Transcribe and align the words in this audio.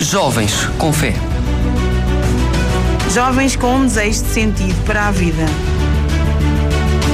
Jovens 0.00 0.64
com 0.78 0.92
fé. 0.92 1.12
Jovens 3.12 3.56
com 3.56 3.74
um 3.74 3.86
desejo 3.86 4.22
de 4.22 4.30
sentido 4.30 4.84
para 4.84 5.08
a 5.08 5.10
vida. 5.10 5.44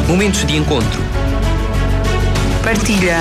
Momentos 0.06 0.44
de 0.44 0.56
encontro. 0.56 1.00
Partilha. 2.62 3.18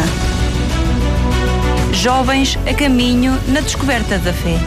Jovens 1.94 2.60
a 2.70 2.74
caminho 2.74 3.40
na 3.48 3.62
descoberta 3.62 4.18
da 4.20 4.34
fé. 4.34 4.60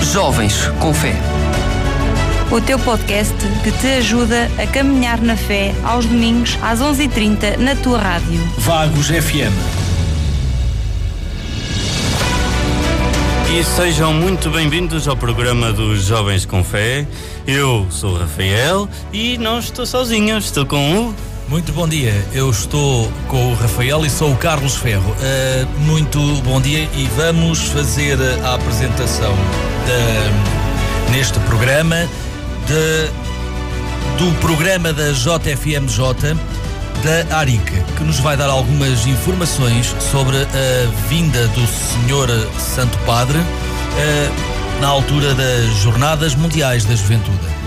Jovens 0.00 0.68
com 0.78 0.94
fé. 0.94 1.31
O 2.52 2.60
teu 2.60 2.78
podcast 2.78 3.34
que 3.64 3.72
te 3.72 3.86
ajuda 3.86 4.46
a 4.62 4.66
caminhar 4.66 5.22
na 5.22 5.34
fé 5.38 5.74
aos 5.82 6.04
domingos 6.04 6.58
às 6.60 6.80
11h30 6.80 7.56
na 7.56 7.74
tua 7.74 7.98
rádio. 7.98 8.38
Vagos 8.58 9.06
FM. 9.06 9.56
E 13.50 13.64
sejam 13.64 14.12
muito 14.12 14.50
bem-vindos 14.50 15.08
ao 15.08 15.16
programa 15.16 15.72
dos 15.72 16.04
Jovens 16.04 16.44
com 16.44 16.62
Fé. 16.62 17.06
Eu 17.46 17.86
sou 17.88 18.12
o 18.12 18.18
Rafael 18.18 18.86
e 19.14 19.38
não 19.38 19.58
estou 19.58 19.86
sozinho, 19.86 20.36
estou 20.36 20.66
com 20.66 21.08
o. 21.08 21.14
Muito 21.48 21.72
bom 21.72 21.88
dia, 21.88 22.22
eu 22.34 22.50
estou 22.50 23.10
com 23.28 23.52
o 23.52 23.54
Rafael 23.54 24.04
e 24.04 24.10
sou 24.10 24.30
o 24.30 24.36
Carlos 24.36 24.76
Ferro. 24.76 25.10
Uh, 25.12 25.80
muito 25.86 26.18
bom 26.42 26.60
dia 26.60 26.86
e 26.94 27.08
vamos 27.16 27.68
fazer 27.68 28.18
a 28.44 28.56
apresentação 28.56 29.34
de, 29.86 31.12
neste 31.12 31.38
programa 31.40 32.06
de, 32.66 34.22
do 34.22 34.40
programa 34.40 34.92
da 34.92 35.12
JFMJ 35.12 36.36
da 37.02 37.36
ARIC, 37.38 37.72
que 37.96 38.04
nos 38.04 38.20
vai 38.20 38.36
dar 38.36 38.48
algumas 38.48 39.06
informações 39.06 39.94
sobre 40.10 40.36
a 40.36 41.08
vinda 41.08 41.48
do 41.48 41.66
Senhor 41.66 42.28
Santo 42.58 42.96
Padre 42.98 43.38
uh, 43.38 44.80
na 44.80 44.88
altura 44.88 45.34
das 45.34 45.74
Jornadas 45.82 46.34
Mundiais 46.34 46.84
da 46.84 46.94
Juventude. 46.94 47.62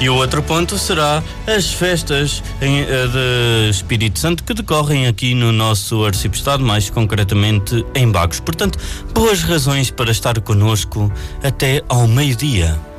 E 0.00 0.08
o 0.08 0.14
outro 0.14 0.42
ponto 0.42 0.78
será 0.78 1.22
as 1.46 1.72
festas 1.74 2.42
em, 2.62 2.84
de 2.84 3.70
Espírito 3.70 4.18
Santo 4.18 4.42
que 4.42 4.54
decorrem 4.54 5.06
aqui 5.06 5.34
no 5.34 5.52
nosso 5.52 6.04
Arciprestado, 6.06 6.64
mais 6.64 6.88
concretamente 6.88 7.84
em 7.94 8.10
Bagos. 8.10 8.40
Portanto, 8.40 8.78
boas 9.12 9.42
razões 9.42 9.90
para 9.90 10.10
estar 10.10 10.40
conosco 10.40 11.12
até 11.44 11.82
ao 11.86 12.08
meio-dia. 12.08 12.89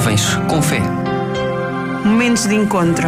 Jovens 0.00 0.34
com 0.48 0.62
fé. 0.62 0.80
Momentos 2.02 2.46
de 2.46 2.54
encontro. 2.54 3.06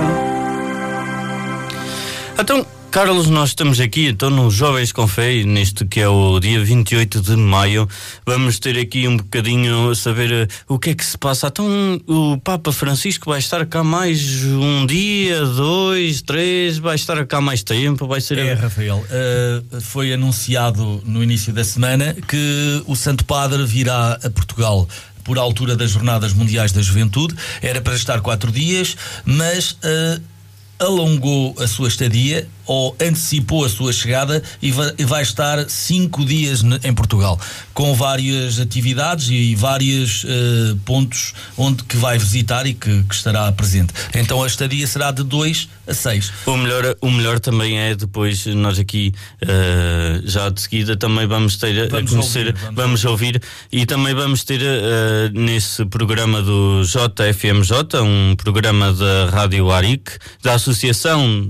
Então, 2.38 2.66
Carlos, 2.90 3.30
nós 3.30 3.48
estamos 3.48 3.80
aqui 3.80 4.08
então 4.08 4.28
nos 4.28 4.52
Jovens 4.52 4.92
com 4.92 5.08
Fé, 5.08 5.42
neste 5.42 5.86
que 5.86 5.98
é 5.98 6.06
o 6.06 6.38
dia 6.38 6.62
28 6.62 7.22
de 7.22 7.34
maio. 7.34 7.88
Vamos 8.26 8.58
ter 8.58 8.78
aqui 8.78 9.08
um 9.08 9.16
bocadinho 9.16 9.88
a 9.88 9.94
saber 9.94 10.46
uh, 10.46 10.74
o 10.74 10.78
que 10.78 10.90
é 10.90 10.94
que 10.94 11.02
se 11.02 11.16
passa. 11.16 11.46
Então, 11.46 11.98
o 12.06 12.36
Papa 12.36 12.70
Francisco 12.70 13.30
vai 13.30 13.38
estar 13.38 13.64
cá 13.64 13.82
mais 13.82 14.44
um 14.44 14.84
dia, 14.84 15.42
dois, 15.46 16.20
três, 16.20 16.76
vai 16.76 16.96
estar 16.96 17.24
cá 17.24 17.40
mais 17.40 17.62
tempo, 17.62 18.06
vai 18.06 18.20
ser. 18.20 18.36
É, 18.36 18.52
Rafael, 18.52 18.98
uh, 18.98 19.80
foi 19.80 20.12
anunciado 20.12 21.00
no 21.06 21.22
início 21.22 21.54
da 21.54 21.64
semana 21.64 22.14
que 22.28 22.82
o 22.86 22.94
Santo 22.94 23.24
Padre 23.24 23.64
virá 23.64 24.18
a 24.22 24.28
Portugal 24.28 24.86
por 25.24 25.38
altura 25.38 25.76
das 25.76 25.90
Jornadas 25.90 26.32
Mundiais 26.32 26.72
da 26.72 26.82
Juventude. 26.82 27.34
Era 27.60 27.80
para 27.80 27.94
estar 27.94 28.20
quatro 28.20 28.50
dias, 28.50 28.96
mas 29.24 29.72
uh, 29.72 30.22
alongou 30.78 31.54
a 31.58 31.66
sua 31.66 31.88
estadia 31.88 32.48
ou 32.66 32.96
antecipou 33.00 33.64
a 33.64 33.68
sua 33.68 33.92
chegada 33.92 34.42
e 34.60 34.70
vai, 34.72 35.22
estar 35.22 35.68
cinco 35.68 36.24
dias 36.24 36.62
em 36.84 36.92
Portugal, 36.92 37.38
com 37.72 37.94
várias 37.94 38.58
atividades 38.58 39.28
e 39.30 39.54
vários 39.54 40.24
uh, 40.24 40.76
pontos 40.84 41.34
onde 41.56 41.82
que 41.84 41.96
vai 41.96 42.18
visitar 42.18 42.66
e 42.66 42.74
que, 42.74 43.02
que, 43.04 43.14
estará 43.14 43.50
presente. 43.52 43.92
Então 44.14 44.42
a 44.42 44.46
estadia 44.46 44.86
será 44.86 45.10
de 45.10 45.22
2 45.22 45.68
a 45.86 45.94
6. 45.94 46.32
O 46.46 46.56
melhor, 46.56 46.96
o 47.00 47.10
melhor 47.10 47.40
também 47.40 47.78
é 47.78 47.94
depois 47.94 48.46
nós 48.46 48.78
aqui 48.78 49.12
uh, 49.42 50.22
já 50.24 50.48
de 50.48 50.60
seguida 50.60 50.96
também 50.96 51.26
vamos 51.26 51.56
ter 51.56 51.88
vamos 51.88 52.12
a 52.12 52.16
conhecer, 52.16 52.46
ouvir, 52.46 52.54
vamos, 52.60 52.74
vamos 52.76 53.04
ouvir. 53.04 53.36
ouvir. 53.36 53.42
e 53.70 53.86
também 53.86 54.14
vamos 54.14 54.44
ter 54.44 54.60
uh, 54.60 55.38
nesse 55.38 55.84
programa 55.86 56.42
do 56.42 56.82
JFMJ, 56.84 58.00
um 58.00 58.34
programa 58.36 58.92
da 58.92 59.30
Rádio 59.30 59.70
Aric, 59.70 60.12
da 60.42 60.54
Associação 60.54 61.48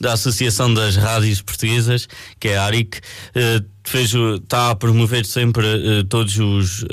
da 0.00 0.12
Associação 0.12 0.72
das 0.72 0.96
Rádios 0.96 1.42
Portuguesas, 1.42 2.08
que 2.38 2.48
é 2.48 2.58
a 2.58 2.64
ARIC, 2.64 3.00
eh, 3.34 3.62
está 4.42 4.70
a 4.70 4.74
promover 4.74 5.24
sempre 5.24 5.64
uh, 5.66 6.04
todas 6.04 6.36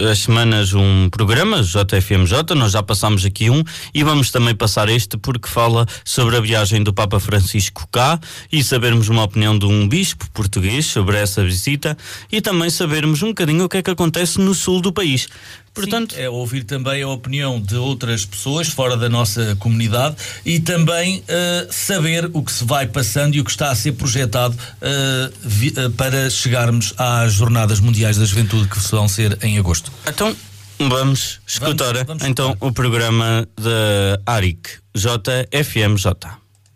as 0.09 0.19
semanas 0.19 0.73
um 0.73 1.09
programa, 1.09 1.61
JFMJ, 1.61 2.55
nós 2.55 2.71
já 2.71 2.81
passámos 2.81 3.25
aqui 3.25 3.49
um 3.49 3.61
e 3.93 4.01
vamos 4.01 4.31
também 4.31 4.55
passar 4.55 4.87
este 4.87 5.17
porque 5.17 5.49
fala 5.49 5.85
sobre 6.05 6.37
a 6.37 6.39
viagem 6.39 6.81
do 6.81 6.93
Papa 6.93 7.19
Francisco 7.19 7.85
cá 7.91 8.17
e 8.49 8.63
sabermos 8.63 9.09
uma 9.09 9.23
opinião 9.23 9.59
de 9.59 9.65
um 9.65 9.87
bispo 9.89 10.29
português 10.31 10.85
sobre 10.85 11.17
essa 11.17 11.43
visita 11.43 11.97
e 12.31 12.39
também 12.39 12.69
sabermos 12.69 13.21
um 13.21 13.27
bocadinho 13.27 13.65
o 13.65 13.69
que 13.69 13.77
é 13.77 13.81
que 13.81 13.91
acontece 13.91 14.39
no 14.39 14.53
sul 14.53 14.79
do 14.79 14.93
país. 14.93 15.27
Portanto, 15.75 16.15
Sim, 16.15 16.21
é 16.21 16.29
ouvir 16.29 16.63
também 16.63 17.03
a 17.03 17.09
opinião 17.09 17.59
de 17.59 17.75
outras 17.75 18.25
pessoas 18.25 18.69
fora 18.69 18.95
da 18.95 19.09
nossa 19.09 19.57
comunidade 19.57 20.15
e 20.45 20.57
também 20.57 21.19
uh, 21.19 21.23
saber 21.69 22.29
o 22.31 22.41
que 22.41 22.51
se 22.51 22.63
vai 22.63 22.87
passando 22.87 23.35
e 23.35 23.41
o 23.41 23.43
que 23.43 23.51
está 23.51 23.69
a 23.69 23.75
ser 23.75 23.91
projetado 23.91 24.55
uh, 24.55 25.33
vi, 25.41 25.73
uh, 25.77 25.91
para 25.91 26.29
chegarmos 26.29 26.93
às 26.97 27.33
Jornadas 27.33 27.81
Mundiais 27.81 28.17
da 28.17 28.23
Juventude 28.23 28.69
que 28.69 28.79
vão 28.89 29.09
ser 29.09 29.37
em 29.43 29.59
agosto. 29.59 29.91
Então, 30.07 30.33
vamos 30.79 31.41
escutar 31.45 31.93
vamos, 31.93 32.07
vamos 32.07 32.23
então 32.23 32.51
escutar. 32.51 32.67
o 32.67 32.71
programa 32.71 33.47
da 33.57 34.33
ARIC, 34.33 34.69
JFMJ. 34.95 36.31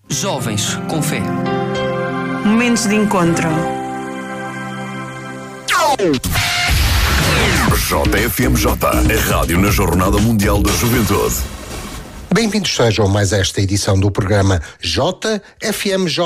Jovens 0.09 0.77
com 0.89 1.01
fé. 1.01 1.21
Momentos 2.43 2.85
de 2.85 2.95
encontro. 2.95 3.47
JFMJ, 7.89 8.67
a 8.85 9.29
rádio 9.31 9.59
na 9.59 9.71
Jornada 9.71 10.17
Mundial 10.17 10.61
da 10.61 10.71
Juventude. 10.71 11.35
Bem-vindos 12.33 12.75
sejam 12.75 13.07
mais 13.07 13.33
a 13.33 13.37
esta 13.37 13.61
edição 13.61 13.99
do 13.99 14.11
programa 14.11 14.61
JFMJ, 14.79 16.21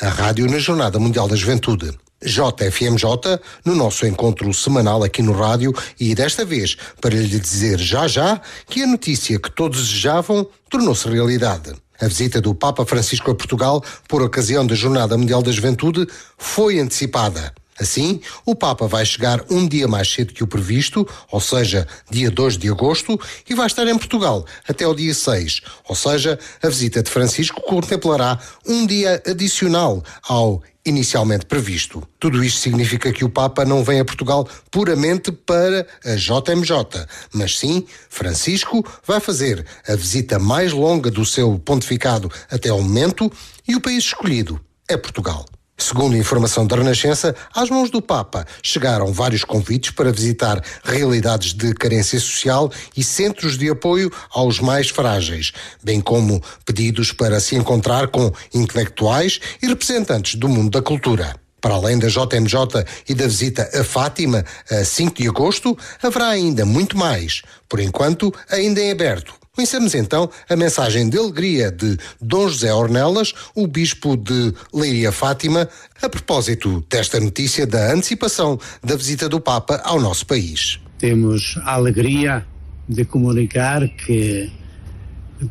a 0.00 0.08
rádio 0.08 0.46
na 0.48 0.58
Jornada 0.58 0.98
Mundial 0.98 1.26
da 1.26 1.36
Juventude. 1.36 1.92
JFMJ, 2.22 3.40
no 3.64 3.74
nosso 3.74 4.06
encontro 4.06 4.52
semanal 4.54 5.02
aqui 5.02 5.20
no 5.20 5.32
rádio, 5.32 5.72
e 5.98 6.14
desta 6.14 6.44
vez 6.44 6.76
para 7.00 7.14
lhe 7.14 7.38
dizer 7.38 7.78
já 7.78 8.08
já 8.08 8.40
que 8.68 8.82
a 8.82 8.86
notícia 8.86 9.38
que 9.38 9.50
todos 9.50 9.88
desejavam 9.88 10.46
tornou-se 10.70 11.08
realidade. 11.08 11.74
A 12.00 12.08
visita 12.08 12.40
do 12.40 12.54
Papa 12.54 12.84
Francisco 12.84 13.30
a 13.30 13.34
Portugal, 13.34 13.82
por 14.08 14.22
ocasião 14.22 14.66
da 14.66 14.74
Jornada 14.74 15.16
Mundial 15.16 15.42
da 15.42 15.52
Juventude, 15.52 16.06
foi 16.36 16.78
antecipada. 16.78 17.52
Assim, 17.78 18.20
o 18.46 18.54
Papa 18.54 18.86
vai 18.86 19.04
chegar 19.04 19.44
um 19.50 19.66
dia 19.66 19.88
mais 19.88 20.12
cedo 20.12 20.32
que 20.32 20.44
o 20.44 20.46
previsto, 20.46 21.06
ou 21.30 21.40
seja, 21.40 21.86
dia 22.10 22.30
2 22.30 22.58
de 22.58 22.68
agosto, 22.68 23.18
e 23.48 23.54
vai 23.54 23.66
estar 23.66 23.86
em 23.86 23.98
Portugal 23.98 24.44
até 24.68 24.86
o 24.86 24.94
dia 24.94 25.12
6, 25.12 25.62
ou 25.88 25.96
seja, 25.96 26.38
a 26.62 26.68
visita 26.68 27.02
de 27.02 27.10
Francisco 27.10 27.60
contemplará 27.62 28.38
um 28.66 28.86
dia 28.86 29.22
adicional 29.26 30.02
ao 30.22 30.62
inicialmente 30.84 31.46
previsto. 31.46 32.06
Tudo 32.20 32.44
isto 32.44 32.60
significa 32.60 33.12
que 33.12 33.24
o 33.24 33.30
Papa 33.30 33.64
não 33.64 33.82
vem 33.82 34.00
a 34.00 34.04
Portugal 34.04 34.46
puramente 34.70 35.32
para 35.32 35.86
a 36.04 36.14
JMJ, 36.14 37.06
mas 37.32 37.58
sim, 37.58 37.86
Francisco 38.10 38.84
vai 39.06 39.18
fazer 39.18 39.64
a 39.88 39.96
visita 39.96 40.38
mais 40.38 40.72
longa 40.72 41.10
do 41.10 41.24
seu 41.24 41.58
pontificado 41.58 42.30
até 42.50 42.68
ao 42.68 42.82
momento 42.82 43.32
e 43.66 43.74
o 43.74 43.80
país 43.80 44.04
escolhido 44.04 44.60
é 44.88 44.96
Portugal. 44.96 45.46
Segundo 45.76 46.14
a 46.14 46.18
informação 46.18 46.66
da 46.66 46.76
Renascença, 46.76 47.34
às 47.52 47.68
mãos 47.68 47.90
do 47.90 48.00
Papa 48.00 48.46
chegaram 48.62 49.12
vários 49.12 49.42
convites 49.42 49.90
para 49.90 50.12
visitar 50.12 50.62
realidades 50.84 51.52
de 51.52 51.74
carência 51.74 52.18
social 52.20 52.70
e 52.96 53.02
centros 53.02 53.58
de 53.58 53.68
apoio 53.68 54.10
aos 54.30 54.60
mais 54.60 54.88
frágeis, 54.88 55.52
bem 55.82 56.00
como 56.00 56.40
pedidos 56.64 57.12
para 57.12 57.40
se 57.40 57.56
encontrar 57.56 58.08
com 58.08 58.32
intelectuais 58.54 59.40
e 59.60 59.66
representantes 59.66 60.36
do 60.36 60.48
mundo 60.48 60.70
da 60.70 60.82
cultura. 60.82 61.34
Para 61.60 61.74
além 61.74 61.98
da 61.98 62.08
JMJ 62.08 62.84
e 63.08 63.14
da 63.14 63.26
visita 63.26 63.68
a 63.74 63.82
Fátima, 63.82 64.44
a 64.70 64.84
5 64.84 65.22
de 65.22 65.28
agosto, 65.28 65.76
haverá 66.02 66.28
ainda 66.28 66.64
muito 66.64 66.96
mais, 66.96 67.42
por 67.68 67.80
enquanto 67.80 68.32
ainda 68.48 68.80
em 68.80 68.92
aberto. 68.92 69.43
Conhecemos 69.54 69.94
então 69.94 70.28
a 70.50 70.56
mensagem 70.56 71.08
de 71.08 71.16
alegria 71.16 71.70
de 71.70 71.96
Dom 72.20 72.48
José 72.48 72.74
Ornelas, 72.74 73.32
o 73.54 73.68
bispo 73.68 74.16
de 74.16 74.52
Leiria 74.74 75.12
Fátima, 75.12 75.68
a 76.02 76.08
propósito 76.08 76.84
desta 76.90 77.20
notícia 77.20 77.64
da 77.64 77.92
antecipação 77.92 78.58
da 78.82 78.96
visita 78.96 79.28
do 79.28 79.40
Papa 79.40 79.80
ao 79.84 80.00
nosso 80.00 80.26
país. 80.26 80.80
Temos 80.98 81.56
a 81.62 81.74
alegria 81.74 82.44
de 82.88 83.04
comunicar 83.04 83.88
que 83.88 84.50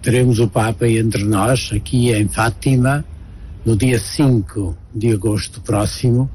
teremos 0.01 0.37
o 0.37 0.49
Papa 0.49 0.85
entre 0.85 1.23
nós, 1.23 1.71
aqui 1.73 2.11
em 2.11 2.27
Fátima, 2.27 3.05
no 3.63 3.77
dia 3.77 3.97
5 3.97 4.77
de 4.93 5.13
agosto 5.13 5.61
próximo, 5.61 6.29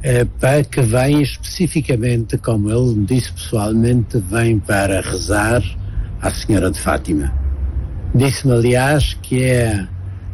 eh, 0.00 0.24
para 0.38 0.62
que 0.62 0.80
venha 0.80 1.22
especificamente, 1.22 2.38
como 2.38 2.70
ele 2.70 3.04
disse 3.04 3.32
pessoalmente, 3.32 4.16
vem 4.30 4.60
para 4.60 5.00
rezar 5.00 5.60
à 6.24 6.30
Senhora 6.30 6.70
de 6.70 6.80
Fátima. 6.80 7.30
Disse-me, 8.14 8.54
aliás, 8.54 9.12
que 9.20 9.42
é 9.42 9.86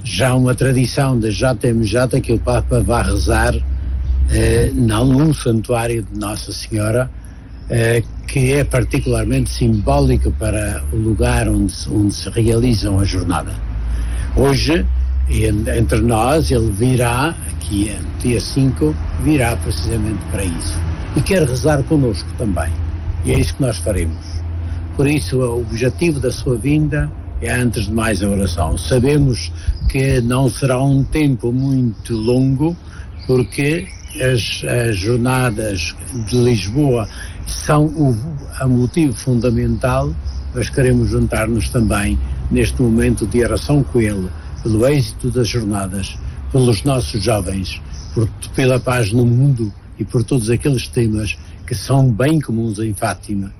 já 0.04 0.34
uma 0.36 0.54
tradição 0.54 1.18
da 1.18 1.28
JMJ 1.30 2.20
que 2.22 2.32
o 2.32 2.38
Papa 2.38 2.80
vá 2.80 3.02
rezar 3.02 3.54
eh, 4.30 4.70
num 4.72 5.34
santuário 5.34 6.04
de 6.04 6.16
Nossa 6.16 6.52
Senhora, 6.52 7.10
eh, 7.68 8.04
que 8.28 8.52
é 8.52 8.62
particularmente 8.62 9.50
simbólico 9.50 10.30
para 10.30 10.84
o 10.92 10.96
lugar 10.96 11.48
onde, 11.48 11.74
onde 11.90 12.14
se 12.14 12.30
realizam 12.30 13.00
a 13.00 13.04
jornada. 13.04 13.52
Hoje, 14.36 14.86
entre 15.28 16.00
nós, 16.02 16.52
ele 16.52 16.70
virá, 16.70 17.34
aqui 17.52 17.96
dia 18.20 18.40
5, 18.40 18.94
virá 19.24 19.56
precisamente 19.56 20.20
para 20.30 20.44
isso. 20.44 20.78
E 21.16 21.20
quer 21.20 21.42
rezar 21.42 21.82
connosco 21.82 22.30
também. 22.38 22.70
E 23.24 23.32
é 23.32 23.40
isso 23.40 23.56
que 23.56 23.62
nós 23.62 23.78
faremos. 23.78 24.39
Por 25.00 25.08
isso, 25.08 25.38
o 25.38 25.62
objetivo 25.62 26.20
da 26.20 26.30
sua 26.30 26.58
vinda 26.58 27.10
é, 27.40 27.50
antes 27.50 27.86
de 27.86 27.90
mais, 27.90 28.22
a 28.22 28.28
oração. 28.28 28.76
Sabemos 28.76 29.50
que 29.88 30.20
não 30.20 30.50
será 30.50 30.78
um 30.82 31.02
tempo 31.02 31.50
muito 31.50 32.12
longo, 32.12 32.76
porque 33.26 33.88
as, 34.16 34.62
as 34.62 34.98
jornadas 34.98 35.96
de 36.28 36.36
Lisboa 36.36 37.08
são 37.46 37.86
o 37.86 38.14
motivo 38.68 39.14
fundamental, 39.14 40.14
mas 40.54 40.68
queremos 40.68 41.08
juntar-nos 41.08 41.70
também 41.70 42.18
neste 42.50 42.82
momento 42.82 43.26
de 43.26 43.42
oração 43.42 43.82
com 43.82 44.02
ele, 44.02 44.28
pelo 44.62 44.86
êxito 44.86 45.30
das 45.30 45.48
jornadas, 45.48 46.18
pelos 46.52 46.84
nossos 46.84 47.22
jovens, 47.22 47.80
por, 48.12 48.28
pela 48.54 48.78
paz 48.78 49.14
no 49.14 49.24
mundo 49.24 49.72
e 49.98 50.04
por 50.04 50.22
todos 50.22 50.50
aqueles 50.50 50.86
temas 50.88 51.38
que 51.66 51.74
são 51.74 52.12
bem 52.12 52.38
comuns 52.38 52.78
em 52.78 52.92
Fátima 52.92 53.50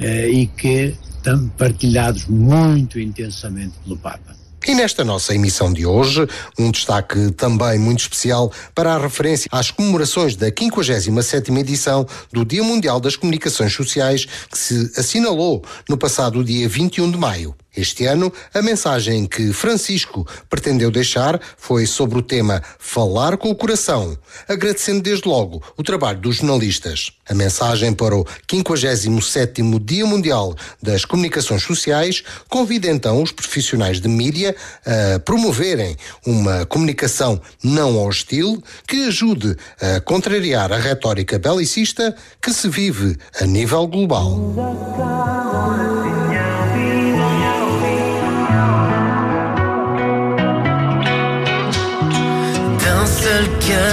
e 0.00 0.46
que 0.46 0.94
estão 1.16 1.48
partilhados 1.50 2.26
muito 2.26 2.98
intensamente 2.98 3.74
pelo 3.84 3.96
Papa. 3.96 4.42
E 4.66 4.74
nesta 4.76 5.04
nossa 5.04 5.34
emissão 5.34 5.72
de 5.72 5.84
hoje, 5.84 6.26
um 6.56 6.70
destaque 6.70 7.32
também 7.32 7.80
muito 7.80 8.00
especial 8.00 8.52
para 8.72 8.94
a 8.94 8.98
referência 8.98 9.48
às 9.50 9.72
comemorações 9.72 10.36
da 10.36 10.52
57ª 10.52 11.58
edição 11.58 12.06
do 12.32 12.44
Dia 12.44 12.62
Mundial 12.62 13.00
das 13.00 13.16
Comunicações 13.16 13.72
Sociais, 13.72 14.24
que 14.24 14.56
se 14.56 14.92
assinalou 14.96 15.64
no 15.88 15.96
passado 15.96 16.44
dia 16.44 16.68
21 16.68 17.10
de 17.10 17.18
maio. 17.18 17.56
Este 17.74 18.04
ano, 18.04 18.30
a 18.52 18.60
mensagem 18.60 19.24
que 19.24 19.50
Francisco 19.52 20.26
pretendeu 20.50 20.90
deixar 20.90 21.40
foi 21.56 21.86
sobre 21.86 22.18
o 22.18 22.22
tema 22.22 22.62
Falar 22.78 23.38
com 23.38 23.48
o 23.48 23.54
Coração, 23.54 24.16
agradecendo 24.46 25.02
desde 25.02 25.26
logo 25.26 25.62
o 25.76 25.82
trabalho 25.82 26.20
dos 26.20 26.36
jornalistas. 26.36 27.12
A 27.26 27.34
mensagem 27.34 27.94
para 27.94 28.14
o 28.14 28.26
57º 28.46 29.82
Dia 29.82 30.04
Mundial 30.04 30.54
das 30.82 31.06
Comunicações 31.06 31.62
Sociais 31.62 32.22
convida 32.46 32.88
então 32.88 33.22
os 33.22 33.32
profissionais 33.32 34.00
de 34.00 34.08
mídia 34.08 34.54
a 34.84 35.18
promoverem 35.20 35.96
uma 36.26 36.66
comunicação 36.66 37.40
não 37.62 38.04
hostil 38.04 38.62
que 38.86 39.06
ajude 39.06 39.56
a 39.80 39.98
contrariar 40.00 40.72
a 40.72 40.78
retórica 40.78 41.38
belicista 41.38 42.14
que 42.40 42.52
se 42.52 42.68
vive 42.68 43.16
a 43.40 43.46
nível 43.46 43.86
global. 43.86 44.38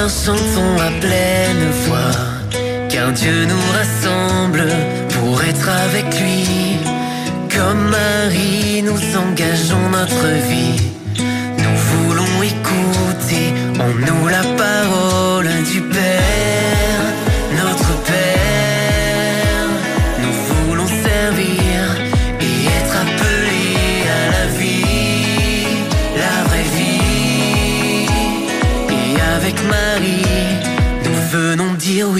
Chantons 0.09 0.77
à 0.79 0.91
pleine 0.99 1.71
voix, 1.85 2.11
car 2.89 3.11
Dieu 3.11 3.45
nous 3.45 3.65
rassemble 3.77 4.65
pour 5.09 5.41
être 5.43 5.69
avec 5.69 6.05
lui. 6.19 6.77
Comme 7.55 7.89
Marie, 7.89 8.81
nous 8.83 9.01
engageons 9.17 9.89
notre 9.89 10.27
vie. 10.47 10.98
deal 31.89 32.13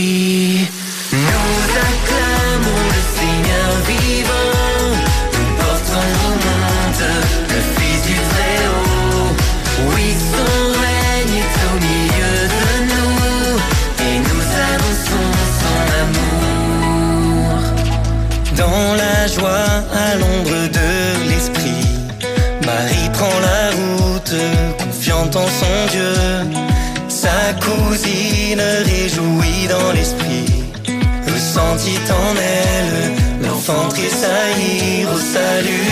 en 31.97 32.35
elle 32.35 33.47
l'enfant 33.47 33.89
tressaillir 33.89 35.09
au 35.11 35.17
salut 35.17 35.91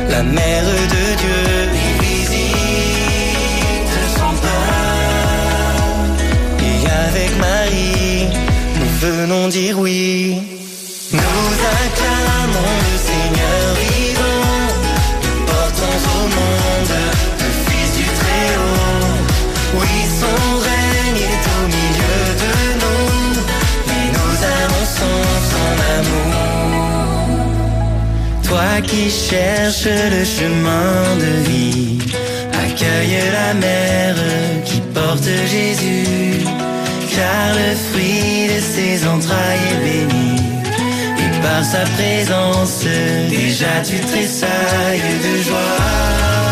la 0.08 0.22
mère 0.22 0.64
de 0.64 1.04
Dieu 1.22 1.42
et 1.82 1.92
visite 2.04 3.94
son 4.16 4.32
père. 4.44 5.74
Et 6.68 6.80
avec 7.08 7.30
Marie, 7.38 8.28
nous 8.78 8.92
venons 9.06 9.48
dire 9.48 9.78
oui. 9.78 10.40
Nous 11.12 11.52
acclamons 11.82 12.74
le 12.86 12.96
Seigneur 13.08 13.89
Qui 28.86 29.08
cherches 29.08 29.84
le 29.84 30.24
chemin 30.24 31.16
de 31.16 31.48
vie, 31.48 31.98
accueille 32.52 33.20
la 33.32 33.54
mère 33.54 34.16
qui 34.64 34.80
porte 34.92 35.22
Jésus, 35.22 36.44
car 37.14 37.54
le 37.54 37.76
fruit 37.76 38.48
de 38.48 38.60
ses 38.60 39.06
entrailles 39.06 39.66
est 39.72 39.84
béni. 39.84 40.40
Et 41.18 41.42
par 41.42 41.62
sa 41.62 41.84
présence, 41.96 42.84
déjà 43.28 43.80
tu 43.84 44.00
tressailles 44.00 45.12
de 45.24 45.42
joie 45.42 46.49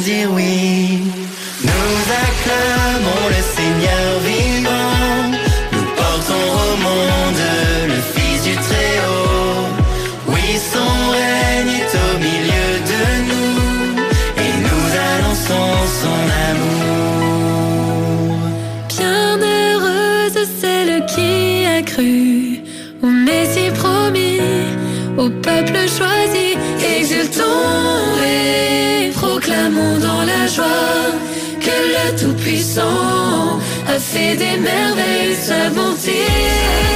dire 0.00 0.30
oui. 0.32 1.09
A 32.78 33.98
fait 33.98 34.36
des 34.36 34.56
merveilles, 34.58 35.34
sa 35.34 35.70
bonté. 35.70 36.89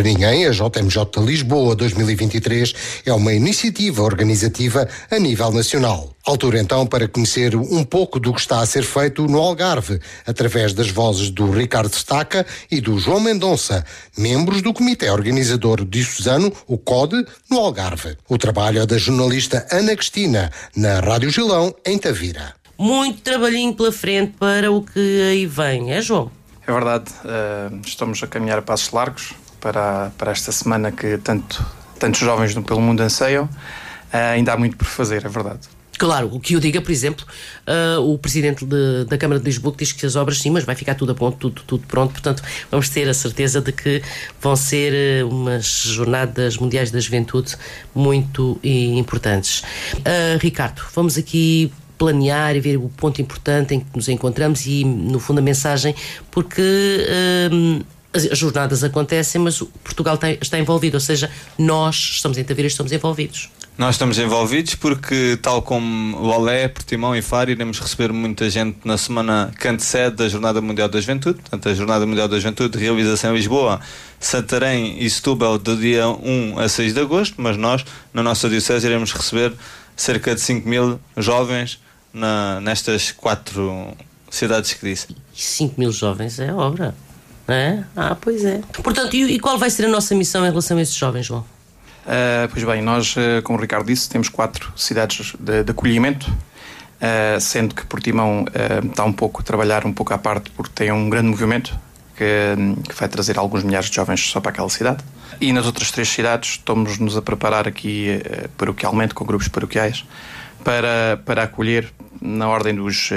Para 0.00 0.08
ninguém, 0.08 0.46
a 0.46 0.50
JMJ 0.50 1.22
Lisboa 1.22 1.76
2023 1.76 3.02
é 3.04 3.12
uma 3.12 3.34
iniciativa 3.34 4.02
organizativa 4.02 4.88
a 5.10 5.18
nível 5.18 5.52
nacional. 5.52 6.16
Altura 6.24 6.58
então 6.58 6.86
para 6.86 7.06
conhecer 7.06 7.54
um 7.54 7.84
pouco 7.84 8.18
do 8.18 8.32
que 8.32 8.40
está 8.40 8.60
a 8.60 8.66
ser 8.66 8.82
feito 8.82 9.26
no 9.26 9.38
Algarve, 9.38 10.00
através 10.26 10.72
das 10.72 10.88
vozes 10.88 11.28
do 11.28 11.50
Ricardo 11.50 11.92
Staca 11.92 12.46
e 12.70 12.80
do 12.80 12.98
João 12.98 13.20
Mendonça, 13.20 13.84
membros 14.16 14.62
do 14.62 14.72
Comitê 14.72 15.10
Organizador 15.10 15.84
Diocesano, 15.84 16.50
o 16.66 16.78
CODE, 16.78 17.26
no 17.50 17.58
Algarve. 17.58 18.16
O 18.26 18.38
trabalho 18.38 18.80
é 18.80 18.86
da 18.86 18.96
jornalista 18.96 19.66
Ana 19.70 19.94
Cristina, 19.94 20.50
na 20.74 21.00
Rádio 21.00 21.28
Gilão, 21.28 21.74
em 21.84 21.98
Tavira. 21.98 22.54
Muito 22.78 23.20
trabalhinho 23.20 23.74
pela 23.74 23.92
frente 23.92 24.32
para 24.38 24.72
o 24.72 24.82
que 24.82 25.22
aí 25.28 25.44
vem, 25.44 25.92
é 25.92 26.00
João? 26.00 26.30
É 26.66 26.72
verdade, 26.72 27.10
eh, 27.22 27.70
estamos 27.84 28.22
a 28.22 28.26
caminhar 28.26 28.58
a 28.58 28.62
passos 28.62 28.92
largos 28.92 29.34
para, 29.60 30.10
para 30.18 30.32
esta 30.32 30.50
semana 30.52 30.90
que 30.90 31.18
tanto, 31.18 31.64
tantos 31.98 32.20
jovens 32.20 32.54
pelo 32.54 32.80
mundo 32.80 33.00
anseiam. 33.02 33.48
Eh, 34.12 34.18
ainda 34.32 34.52
há 34.52 34.56
muito 34.56 34.76
por 34.76 34.86
fazer, 34.86 35.24
é 35.24 35.28
verdade. 35.28 35.60
Claro, 35.98 36.30
o 36.34 36.40
que 36.40 36.54
eu 36.54 36.60
diga, 36.60 36.80
por 36.80 36.90
exemplo, 36.90 37.26
ah, 37.66 38.00
o 38.00 38.16
presidente 38.16 38.64
de- 38.64 39.04
da 39.04 39.18
Câmara 39.18 39.38
de 39.38 39.44
Lisboa 39.44 39.74
diz 39.76 39.92
que 39.92 40.06
as 40.06 40.16
obras 40.16 40.38
sim, 40.40 40.48
mas 40.48 40.64
vai 40.64 40.74
ficar 40.74 40.94
tudo 40.94 41.12
a 41.12 41.14
ponto, 41.14 41.36
tudo, 41.36 41.62
tudo 41.66 41.86
pronto, 41.86 42.12
portanto 42.12 42.42
vamos 42.70 42.88
ter 42.88 43.06
a 43.06 43.12
certeza 43.12 43.60
de 43.60 43.70
que 43.70 44.02
vão 44.40 44.56
ser 44.56 44.94
eh, 44.94 45.22
umas 45.24 45.66
jornadas 45.66 46.56
mundiais 46.56 46.90
da 46.90 46.98
juventude 46.98 47.54
muito 47.94 48.58
importantes. 48.64 49.62
Ah, 50.02 50.38
Ricardo, 50.40 50.80
vamos 50.94 51.18
aqui 51.18 51.70
planear 51.98 52.56
e 52.56 52.60
ver 52.60 52.78
o 52.78 52.88
ponto 52.88 53.20
importante 53.20 53.74
em 53.74 53.80
que 53.80 53.86
nos 53.94 54.08
encontramos 54.08 54.64
e, 54.64 54.84
no 54.84 55.20
fundo, 55.20 55.40
a 55.40 55.42
mensagem, 55.42 55.94
porque 56.30 57.06
ah, 57.10 57.84
as 58.12 58.26
as 58.26 58.38
jornadas 58.38 58.82
acontecem, 58.84 59.40
mas 59.40 59.60
o 59.60 59.66
Portugal 59.66 60.16
tem- 60.18 60.38
está 60.40 60.58
envolvido, 60.58 60.96
ou 60.96 61.00
seja, 61.00 61.30
nós 61.58 61.94
estamos 61.96 62.36
em 62.38 62.44
Tavira 62.44 62.66
e 62.66 62.70
estamos 62.70 62.90
envolvidos. 62.92 63.50
Nós 63.78 63.94
estamos 63.94 64.18
envolvidos 64.18 64.74
porque, 64.74 65.38
tal 65.40 65.62
como 65.62 66.16
o 66.18 66.26
Olé, 66.26 66.68
Portimão 66.68 67.16
e 67.16 67.22
Faro, 67.22 67.50
iremos 67.50 67.78
receber 67.80 68.12
muita 68.12 68.50
gente 68.50 68.76
na 68.84 68.98
semana 68.98 69.50
que 69.58 69.66
antecede 69.68 70.16
da 70.16 70.28
Jornada 70.28 70.60
Mundial 70.60 70.86
da 70.88 71.00
Juventude. 71.00 71.38
Portanto, 71.40 71.66
a 71.68 71.72
Jornada 71.74 72.04
Mundial 72.04 72.28
da 72.28 72.36
Juventude 72.38 72.76
realiza-se 72.76 73.26
em 73.26 73.32
Lisboa, 73.32 73.80
Santarém 74.18 75.02
e 75.02 75.08
Setúbal 75.08 75.56
do 75.58 75.76
dia 75.76 76.08
1 76.08 76.58
a 76.58 76.68
6 76.68 76.92
de 76.92 77.00
agosto, 77.00 77.36
mas 77.38 77.56
nós, 77.56 77.82
na 78.12 78.22
nossa 78.22 78.50
Diocese, 78.50 78.86
iremos 78.86 79.12
receber 79.12 79.54
cerca 79.96 80.34
de 80.34 80.42
5 80.42 80.68
mil 80.68 81.00
jovens 81.16 81.80
na, 82.12 82.60
nestas 82.60 83.12
quatro 83.12 83.96
cidades 84.30 84.74
que 84.74 84.84
disse. 84.90 85.16
5 85.34 85.80
mil 85.80 85.90
jovens 85.90 86.38
é 86.38 86.52
obra. 86.52 86.94
É? 87.50 87.82
Ah, 87.96 88.16
pois 88.20 88.44
é. 88.44 88.60
Portanto, 88.82 89.14
e, 89.14 89.34
e 89.34 89.40
qual 89.40 89.58
vai 89.58 89.70
ser 89.70 89.86
a 89.86 89.88
nossa 89.88 90.14
missão 90.14 90.46
em 90.46 90.50
relação 90.50 90.76
a 90.76 90.82
esses 90.82 90.94
jovens, 90.94 91.26
João? 91.26 91.40
Uh, 91.40 92.48
pois 92.50 92.64
bem, 92.64 92.80
nós, 92.82 93.14
uh, 93.16 93.42
como 93.42 93.58
o 93.58 93.60
Ricardo 93.60 93.86
disse, 93.86 94.08
temos 94.08 94.28
quatro 94.28 94.72
cidades 94.76 95.34
de, 95.38 95.64
de 95.64 95.70
acolhimento, 95.70 96.30
uh, 96.30 97.40
sendo 97.40 97.74
que 97.74 97.84
Portimão 97.86 98.44
uh, 98.44 98.86
está 98.86 99.04
um 99.04 99.12
pouco 99.12 99.40
a 99.40 99.44
trabalhar 99.44 99.84
um 99.84 99.92
pouco 99.92 100.14
à 100.14 100.18
parte 100.18 100.50
porque 100.50 100.72
tem 100.74 100.92
um 100.92 101.10
grande 101.10 101.28
movimento 101.28 101.78
que, 102.16 102.54
que 102.88 102.94
vai 102.94 103.08
trazer 103.08 103.38
alguns 103.38 103.62
milhares 103.62 103.88
de 103.90 103.96
jovens 103.96 104.30
só 104.30 104.40
para 104.40 104.50
aquela 104.50 104.68
cidade. 104.68 105.04
E 105.40 105.52
nas 105.52 105.66
outras 105.66 105.90
três 105.90 106.08
cidades 106.08 106.52
estamos-nos 106.52 107.16
a 107.16 107.22
preparar 107.22 107.68
aqui 107.68 108.20
uh, 108.24 108.48
paroquialmente, 108.56 109.14
com 109.14 109.24
grupos 109.24 109.48
paroquiais, 109.48 110.04
para, 110.64 111.20
para 111.24 111.44
acolher 111.44 111.92
na 112.20 112.48
ordem 112.48 112.74
dos 112.74 113.10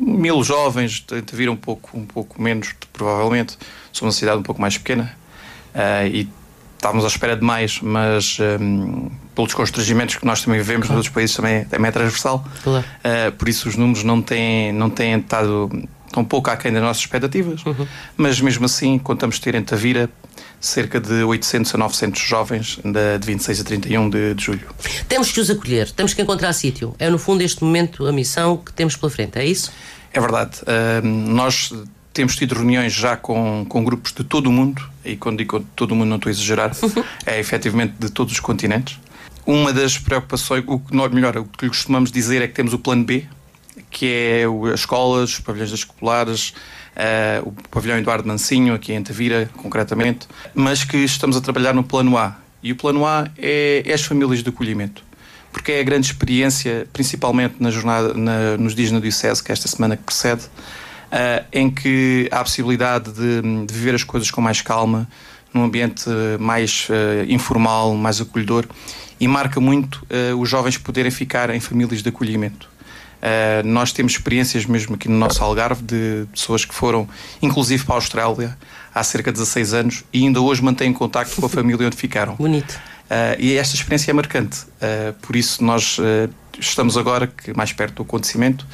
mil 0.00 0.42
jovens, 0.42 1.04
vir 1.32 1.50
um 1.50 1.56
pouco, 1.56 1.96
um 1.96 2.06
pouco 2.06 2.40
menos, 2.40 2.74
provavelmente. 2.92 3.58
Somos 3.92 4.14
uma 4.14 4.18
cidade 4.18 4.38
um 4.38 4.42
pouco 4.42 4.60
mais 4.60 4.78
pequena 4.78 5.14
uh, 5.74 6.06
e 6.06 6.28
estávamos 6.76 7.04
à 7.04 7.08
espera 7.08 7.36
de 7.36 7.44
mais, 7.44 7.80
mas 7.82 8.38
um, 8.60 9.10
pelos 9.34 9.52
constrangimentos 9.52 10.16
que 10.16 10.24
nós 10.24 10.42
também 10.42 10.58
vivemos 10.58 10.86
claro. 10.86 10.98
nos 10.98 11.06
outros 11.06 11.14
países 11.14 11.36
também, 11.36 11.64
também 11.66 11.88
é 11.88 11.92
transversal. 11.92 12.44
Claro. 12.64 12.84
Uh, 13.04 13.32
por 13.32 13.48
isso 13.48 13.68
os 13.68 13.76
números 13.76 14.02
não 14.02 14.22
têm, 14.22 14.72
não 14.72 14.88
têm 14.88 15.18
estado 15.18 15.70
tão 16.12 16.24
pouco 16.24 16.50
aquém 16.50 16.72
das 16.72 16.82
nossas 16.82 17.02
expectativas, 17.02 17.64
uhum. 17.64 17.86
mas 18.16 18.40
mesmo 18.40 18.66
assim 18.66 18.98
contamos 18.98 19.38
ter 19.38 19.54
em 19.54 19.62
Tavira 19.62 20.10
cerca 20.60 21.00
de 21.00 21.22
800 21.24 21.74
a 21.74 21.78
900 21.78 22.20
jovens 22.20 22.78
de, 22.84 23.18
de 23.18 23.26
26 23.26 23.60
a 23.60 23.64
31 23.64 24.10
de, 24.10 24.34
de 24.34 24.44
julho. 24.44 24.66
Temos 25.08 25.32
que 25.32 25.40
os 25.40 25.48
acolher, 25.50 25.90
temos 25.92 26.12
que 26.12 26.20
encontrar 26.20 26.52
sítio. 26.52 26.94
É 26.98 27.08
no 27.08 27.18
fundo 27.18 27.42
este 27.42 27.64
momento 27.64 28.06
a 28.06 28.12
missão 28.12 28.56
que 28.56 28.72
temos 28.72 28.96
pela 28.96 29.10
frente, 29.10 29.38
é 29.38 29.44
isso? 29.44 29.72
É 30.12 30.20
verdade. 30.20 30.58
Uh, 30.62 31.06
nós 31.06 31.72
temos 32.12 32.36
tido 32.36 32.54
reuniões 32.54 32.92
já 32.92 33.16
com, 33.16 33.64
com 33.68 33.84
grupos 33.84 34.12
de 34.12 34.24
todo 34.24 34.48
o 34.48 34.52
mundo, 34.52 34.82
e 35.04 35.16
quando 35.16 35.38
digo 35.38 35.60
todo 35.74 35.92
o 35.92 35.96
mundo 35.96 36.08
não 36.08 36.16
estou 36.16 36.28
a 36.28 36.32
exagerar, 36.32 36.72
é 37.24 37.38
efetivamente 37.38 37.94
de 37.98 38.10
todos 38.10 38.34
os 38.34 38.40
continentes. 38.40 38.98
Uma 39.46 39.72
das 39.72 39.96
preocupações, 39.96 40.62
o 40.66 40.78
que 40.78 40.94
melhor, 40.94 41.36
o 41.38 41.44
que 41.44 41.64
lhe 41.64 41.70
costumamos 41.70 42.12
dizer 42.12 42.42
é 42.42 42.46
que 42.46 42.54
temos 42.54 42.74
o 42.74 42.78
plano 42.78 43.04
B, 43.04 43.26
que 43.90 44.06
é 44.06 44.44
as 44.72 44.80
escolas, 44.80 45.34
os 45.34 45.40
pavilhões 45.40 45.70
das 45.70 45.80
escolares, 45.80 46.54
uh, 46.96 47.48
o 47.48 47.52
pavilhão 47.68 47.98
Eduardo 47.98 48.26
Mancinho, 48.26 48.74
aqui 48.74 48.92
em 48.92 49.02
Tavira, 49.02 49.50
concretamente, 49.56 50.28
mas 50.54 50.84
que 50.84 50.96
estamos 50.98 51.36
a 51.36 51.40
trabalhar 51.40 51.74
no 51.74 51.82
plano 51.82 52.16
A. 52.16 52.36
E 52.62 52.72
o 52.72 52.76
plano 52.76 53.06
A 53.06 53.28
é, 53.38 53.82
é 53.84 53.92
as 53.92 54.02
famílias 54.02 54.42
de 54.42 54.48
acolhimento 54.48 55.10
porque 55.52 55.72
é 55.72 55.80
a 55.80 55.82
grande 55.82 56.06
experiência, 56.06 56.86
principalmente 56.92 57.56
na 57.58 57.70
jornada, 57.70 58.14
na, 58.14 58.56
nos 58.56 58.74
dias 58.74 58.90
na 58.90 59.00
Diocese, 59.00 59.42
que 59.42 59.50
é 59.50 59.52
esta 59.52 59.66
semana 59.66 59.96
que 59.96 60.02
precede, 60.04 60.42
uh, 60.44 61.44
em 61.52 61.70
que 61.70 62.28
há 62.30 62.40
a 62.40 62.44
possibilidade 62.44 63.10
de, 63.12 63.66
de, 63.66 63.74
viver 63.74 63.94
as 63.94 64.04
coisas 64.04 64.30
com 64.30 64.40
mais 64.40 64.62
calma, 64.62 65.08
num 65.52 65.64
ambiente 65.64 66.08
mais 66.38 66.86
uh, 66.88 67.28
informal, 67.28 67.94
mais 67.94 68.20
acolhedor, 68.20 68.66
e 69.18 69.26
marca 69.26 69.60
muito 69.60 70.06
uh, 70.06 70.40
os 70.40 70.48
jovens 70.48 70.78
poderem 70.78 71.10
ficar 71.10 71.50
em 71.50 71.60
famílias 71.60 72.02
de 72.02 72.08
acolhimento. 72.08 72.70
Nós 73.64 73.92
temos 73.92 74.12
experiências 74.12 74.64
mesmo 74.64 74.94
aqui 74.94 75.08
no 75.08 75.16
nosso 75.16 75.42
Algarve 75.42 75.82
de 75.82 76.26
pessoas 76.32 76.64
que 76.64 76.74
foram, 76.74 77.08
inclusive 77.42 77.84
para 77.84 77.94
a 77.94 77.98
Austrália, 77.98 78.56
há 78.94 79.02
cerca 79.02 79.30
de 79.30 79.38
16 79.38 79.74
anos, 79.74 80.04
e 80.12 80.24
ainda 80.24 80.40
hoje 80.40 80.62
mantêm 80.62 80.92
contacto 80.92 81.36
com 81.40 81.46
a 81.46 81.48
família 81.48 81.86
onde 81.86 81.96
ficaram. 81.96 82.34
Bonito. 82.40 82.80
Uh, 83.10 83.34
e 83.40 83.56
esta 83.56 83.74
experiência 83.74 84.12
é 84.12 84.14
marcante. 84.14 84.60
Uh, 84.62 85.12
por 85.20 85.34
isso, 85.34 85.64
nós 85.64 85.98
uh, 85.98 86.30
estamos 86.58 86.96
agora, 86.96 87.26
que 87.26 87.52
mais 87.52 87.72
perto 87.72 87.96
do 87.96 88.02
acontecimento, 88.02 88.64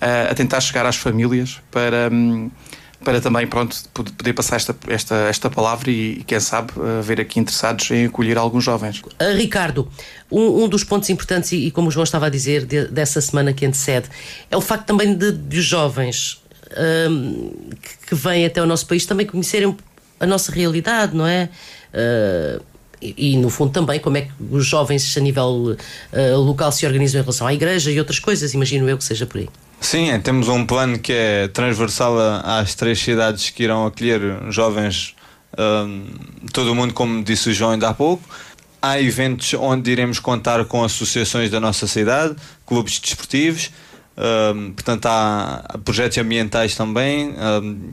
a 0.00 0.32
tentar 0.32 0.60
chegar 0.60 0.86
às 0.86 0.94
famílias 0.94 1.60
para, 1.72 2.08
um, 2.12 2.48
para 3.04 3.20
também 3.20 3.46
pronto, 3.46 3.76
poder 3.92 4.32
passar 4.32 4.56
esta, 4.56 4.76
esta, 4.88 5.14
esta 5.28 5.50
palavra 5.50 5.90
e, 5.90 6.22
quem 6.26 6.40
sabe, 6.40 6.72
haver 6.98 7.20
aqui 7.20 7.40
interessados 7.40 7.90
em 7.90 8.06
acolher 8.06 8.36
alguns 8.36 8.64
jovens. 8.64 9.02
Ricardo, 9.36 9.88
um, 10.30 10.64
um, 10.64 10.68
dos 10.68 10.84
pontos 10.84 11.08
importantes, 11.08 11.52
e, 11.52 11.70
como 11.70 11.88
o 11.88 11.90
João 11.90 12.04
estava 12.04 12.26
a 12.26 12.28
dizer, 12.28 12.66
de, 12.66 12.86
dessa 12.88 13.20
semana 13.20 13.52
que 13.52 13.64
antecede, 13.64 14.08
é 14.50 14.56
o 14.56 14.60
facto 14.60 14.86
também 14.86 15.14
de, 15.14 15.32
de 15.32 15.58
os 15.58 15.64
jovens 15.64 16.42
que, 17.80 18.08
que 18.08 18.14
vêm 18.14 18.44
até 18.44 18.62
o 18.62 18.66
nosso 18.66 18.86
país 18.86 19.06
também 19.06 19.24
conhecerem 19.24 19.74
a 20.20 20.26
nossa 20.26 20.52
realidade, 20.52 21.16
não 21.16 21.26
é? 21.26 21.48
E, 23.00 23.32
e, 23.32 23.36
no 23.36 23.48
fundo 23.48 23.72
também 23.72 24.00
como 24.00 24.16
é 24.16 24.22
que 24.22 24.32
os 24.50 24.66
jovens 24.66 25.16
a 25.16 25.20
nível 25.20 25.76
uh, 25.76 26.36
local 26.40 26.72
se 26.72 26.84
organizam 26.84 27.20
em 27.20 27.22
relação 27.22 27.46
à 27.46 27.54
igreja 27.54 27.90
e 27.90 27.98
outras 27.98 28.18
coisas, 28.18 28.54
imagino 28.54 28.88
eu 28.88 28.98
que 28.98 29.04
seja 29.04 29.24
por 29.24 29.38
aí. 29.38 29.48
Sim, 29.80 30.10
é, 30.10 30.18
temos 30.18 30.48
um 30.48 30.66
plano 30.66 30.98
que 30.98 31.12
é 31.12 31.48
transversal 31.48 32.18
às 32.44 32.74
três 32.74 32.98
cidades 32.98 33.50
que 33.50 33.62
irão 33.62 33.86
acolher 33.86 34.20
jovens, 34.50 35.14
um, 35.56 36.06
todo 36.52 36.74
mundo, 36.74 36.92
como 36.92 37.22
disse 37.22 37.50
o 37.50 37.54
João 37.54 37.72
ainda 37.72 37.88
há 37.88 37.94
pouco. 37.94 38.22
Há 38.82 39.00
eventos 39.00 39.54
onde 39.54 39.90
iremos 39.90 40.18
contar 40.18 40.64
com 40.64 40.84
associações 40.84 41.50
da 41.50 41.60
nossa 41.60 41.86
cidade, 41.86 42.36
clubes 42.66 42.98
desportivos, 42.98 43.70
um, 44.18 44.72
portanto, 44.72 45.06
há 45.06 45.78
projetos 45.84 46.18
ambientais 46.18 46.74
também, 46.74 47.34
um, 47.62 47.92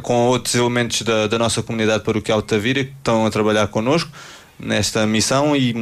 com 0.00 0.26
outros 0.26 0.54
elementos 0.54 1.02
da, 1.02 1.26
da 1.26 1.38
nossa 1.38 1.62
comunidade 1.62 2.02
paroquial 2.02 2.40
de 2.40 2.48
Tavira 2.48 2.84
que 2.84 2.92
estão 2.92 3.26
a 3.26 3.30
trabalhar 3.30 3.66
connosco 3.68 4.10
nesta 4.58 5.06
missão 5.06 5.54
e, 5.54 5.74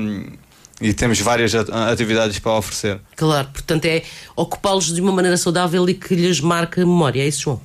e 0.80 0.92
temos 0.92 1.20
várias 1.20 1.54
atividades 1.54 2.38
para 2.38 2.52
oferecer. 2.52 3.00
Claro, 3.16 3.48
portanto, 3.52 3.84
é 3.86 4.02
ocupá-los 4.34 4.94
de 4.94 5.00
uma 5.00 5.12
maneira 5.12 5.36
saudável 5.36 5.88
e 5.88 5.94
que 5.94 6.14
lhes 6.14 6.40
marque 6.40 6.80
a 6.80 6.86
memória, 6.86 7.22
é 7.22 7.28
isso, 7.28 7.42
João? 7.42 7.60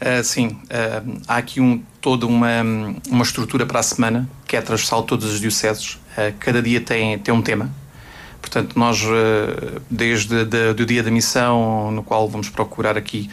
Uh, 0.00 0.22
sim, 0.22 0.46
uh, 0.46 1.20
há 1.26 1.38
aqui 1.38 1.60
um, 1.60 1.82
toda 2.00 2.24
uma, 2.24 2.62
uma 3.08 3.24
estrutura 3.24 3.66
para 3.66 3.80
a 3.80 3.82
semana 3.82 4.28
que 4.46 4.56
é 4.56 4.60
transversal 4.60 5.00
a 5.00 5.02
todas 5.02 5.32
as 5.32 5.40
dioceses. 5.40 5.94
Uh, 5.94 6.32
cada 6.38 6.62
dia 6.62 6.80
tem, 6.80 7.18
tem 7.18 7.34
um 7.34 7.42
tema. 7.42 7.70
Portanto, 8.40 8.78
nós, 8.78 9.02
desde 9.90 10.34
o 10.80 10.86
dia 10.86 11.02
da 11.02 11.10
missão, 11.10 11.90
no 11.90 12.04
qual 12.04 12.28
vamos 12.28 12.48
procurar 12.48 12.96
aqui 12.96 13.28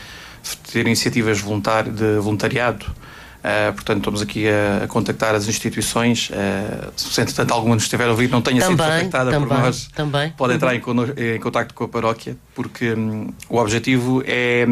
ter 0.74 0.82
iniciativas 0.82 1.38
de 1.38 2.20
voluntariado, 2.20 2.88
Uh, 3.46 3.72
portanto, 3.74 3.98
estamos 4.00 4.24
aqui 4.24 4.48
a, 4.50 4.86
a, 4.86 4.88
contactar 4.88 5.36
as 5.36 5.48
instituições. 5.48 6.32
Uh, 6.32 6.92
se 6.98 7.22
entretanto 7.22 7.52
alguma 7.52 7.76
nos 7.76 7.84
estiver 7.84 8.08
a 8.08 8.10
ouvir, 8.10 8.28
não 8.28 8.42
tenha 8.42 8.60
também, 8.60 8.76
sido 8.76 8.84
contactada 8.84 9.30
também, 9.30 9.48
por 9.48 9.58
nós, 9.60 9.88
também. 9.94 10.32
pode 10.32 10.56
entrar 10.56 10.74
em, 10.74 10.80
em 10.80 11.40
contato 11.40 11.72
com 11.76 11.84
a 11.84 11.88
paróquia, 11.88 12.36
porque 12.56 12.94
um, 12.94 13.32
o 13.48 13.58
objetivo 13.58 14.24
é, 14.26 14.66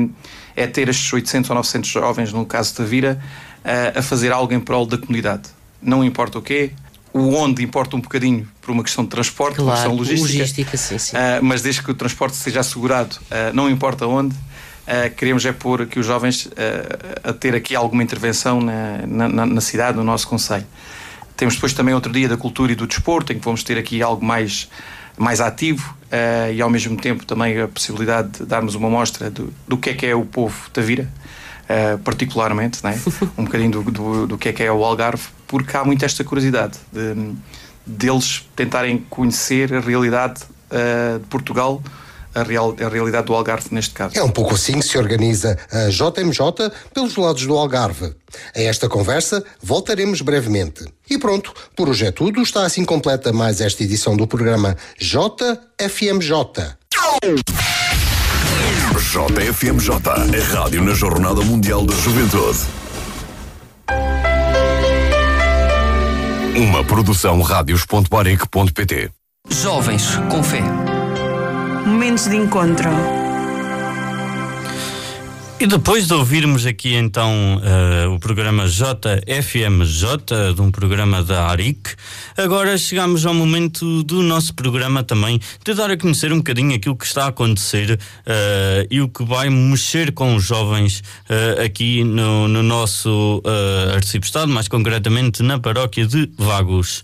é 0.56 0.66
ter 0.66 0.90
estes 0.90 1.14
800 1.14 1.52
ou 1.52 1.56
900 1.58 1.88
jovens, 1.88 2.34
no 2.34 2.48
caso 2.48 2.76
da 2.80 2.84
Vira, 2.84 3.22
uh, 3.64 4.00
a 4.00 4.02
fazer 4.02 4.32
algo 4.32 4.52
em 4.52 4.60
prol 4.60 4.88
da 4.88 4.98
comunidade. 4.98 5.44
Não 5.80 6.04
importa 6.04 6.40
o 6.40 6.42
quê, 6.42 6.72
o 7.14 7.36
onde 7.36 7.62
importa 7.62 7.96
um 7.96 8.02
bocadinho 8.02 8.50
por 8.60 8.72
uma 8.72 8.82
questão 8.82 9.04
de 9.04 9.12
transporte, 9.12 9.58
claro, 9.58 9.70
uma 9.70 9.74
questão 9.76 9.96
logística, 9.96 10.40
logística 10.40 10.78
sim, 10.78 10.98
sim. 10.98 11.16
mas 11.44 11.62
desde 11.62 11.84
que 11.84 11.92
o 11.92 11.94
transporte 11.94 12.36
seja 12.36 12.62
assegurado, 12.62 13.18
não 13.54 13.70
importa 13.70 14.08
onde. 14.08 14.36
Uh, 14.84 15.16
queremos 15.16 15.46
é 15.46 15.54
pôr 15.54 15.84
aqui 15.84 15.98
os 15.98 16.06
jovens 16.06 16.46
uh, 16.46 16.52
a 17.24 17.32
ter 17.32 17.56
aqui 17.56 17.74
alguma 17.74 18.04
intervenção 18.04 18.60
na, 18.60 19.30
na, 19.30 19.46
na, 19.46 19.62
cidade, 19.62 19.96
no 19.96 20.04
nosso 20.04 20.28
Conselho. 20.28 20.66
Temos 21.38 21.56
depois 21.56 21.72
também 21.74 21.94
outro 21.94 22.12
dia 22.12 22.28
da 22.28 22.36
cultura 22.36 22.74
e 22.74 22.76
do 22.76 22.86
desporto, 22.86 23.32
em 23.32 23.40
que 23.40 23.46
vamos 23.46 23.64
ter 23.64 23.78
aqui 23.78 24.02
algo 24.02 24.24
mais, 24.26 24.70
mais 25.18 25.40
ativo 25.40 25.96
uh, 26.12 26.52
e 26.52 26.62
ao 26.62 26.70
mesmo 26.70 26.98
tempo 26.98 27.26
também 27.26 27.62
a 27.62 27.68
possibilidade 27.68 28.40
de 28.40 28.46
darmos 28.46 28.76
uma 28.76 28.90
mostra 28.90 29.32
do, 29.32 29.54
do 29.66 29.78
que 29.78 29.92
é 29.92 29.94
que 29.94 30.06
é 30.06 30.14
o 30.14 30.26
povo 30.26 30.70
Tavira, 30.72 31.10
particularmente, 32.04 32.84
né? 32.84 33.02
um 33.38 33.46
bocadinho 33.46 33.72
do, 33.72 33.84
do, 33.84 34.28
do, 34.28 34.38
que 34.38 34.50
é 34.50 34.54
que 34.54 34.64
é 34.64 34.72
o 34.72 34.84
Algarve, 34.84 35.24
porque 35.48 35.76
há 35.78 35.86
muito 35.86 36.04
esta 36.04 36.24
curiosidade 36.24 36.78
de, 36.92 37.34
deles 37.86 38.46
tentarem 38.54 38.98
conhecer 39.10 39.74
a 39.74 39.80
realidade 39.80 40.42
de 41.20 41.26
Portugal 41.30 41.82
a, 42.34 42.44
real, 42.44 42.76
a 42.80 42.90
realidade 42.90 43.28
do 43.28 43.34
Algarve 43.34 43.68
neste 43.72 43.94
caso. 43.94 44.18
É 44.18 44.24
um 44.24 44.30
pouco 44.30 44.56
assim 44.56 44.80
que 44.80 44.86
se 44.86 44.98
organiza 44.98 45.58
a 45.72 45.90
JMJ 45.90 46.72
pelos 46.94 47.16
lados 47.16 47.46
do 47.46 47.58
Algarve. 47.58 48.16
A 48.56 48.62
esta 48.62 48.90
conversa 48.90 49.44
voltaremos 49.62 50.22
brevemente. 50.22 50.86
E 51.10 51.18
pronto, 51.18 51.54
por 51.76 51.90
hoje 51.90 52.06
é 52.06 52.12
tudo. 52.12 52.42
Está 52.42 52.66
assim 52.66 52.86
completa 52.86 53.32
mais 53.32 53.62
esta 53.62 53.84
edição 53.84 54.16
do 54.18 54.26
programa 54.26 54.76
JFMJ. 55.00 56.34
JFMJ, 59.14 59.90
a 60.10 60.56
rádio 60.56 60.84
na 60.84 60.94
Jornada 60.94 61.42
Mundial 61.42 61.86
da 61.86 61.94
Juventude. 61.96 62.60
Uma 66.56 66.84
produção 66.84 67.42
radios.baric.pt 67.42 69.12
Jovens 69.50 70.16
com 70.30 70.44
fé. 70.44 70.93
Momentos 71.86 72.28
de 72.30 72.38
encontro. 72.38 72.90
E 75.60 75.66
depois 75.66 76.08
de 76.08 76.14
ouvirmos 76.14 76.66
aqui 76.66 76.94
então 76.94 77.32
uh, 77.58 78.14
o 78.14 78.20
programa 78.20 78.68
JFMJ, 78.68 80.54
de 80.54 80.62
um 80.62 80.70
programa 80.70 81.24
da 81.24 81.48
ARIC, 81.48 81.92
agora 82.38 82.78
chegamos 82.78 83.26
ao 83.26 83.34
momento 83.34 84.04
do 84.04 84.22
nosso 84.22 84.54
programa 84.54 85.04
também 85.04 85.40
de 85.64 85.74
dar 85.74 85.90
a 85.90 85.98
conhecer 85.98 86.34
um 86.34 86.38
bocadinho 86.38 86.76
aquilo 86.76 86.98
que 86.98 87.06
está 87.06 87.26
a 87.26 87.28
acontecer 87.28 87.92
uh, 87.92 88.88
e 88.90 89.00
o 89.00 89.08
que 89.08 89.24
vai 89.24 89.50
mexer 89.50 90.12
com 90.12 90.36
os 90.36 90.44
jovens 90.44 91.00
uh, 91.30 91.64
aqui 91.64 92.04
no, 92.04 92.48
no 92.48 92.64
nosso 92.64 93.42
uh, 93.46 93.96
arcebispo 93.96 94.48
mais 94.48 94.68
concretamente 94.68 95.44
na 95.44 95.60
paróquia 95.60 96.06
de 96.06 96.30
Vagos. 96.38 97.04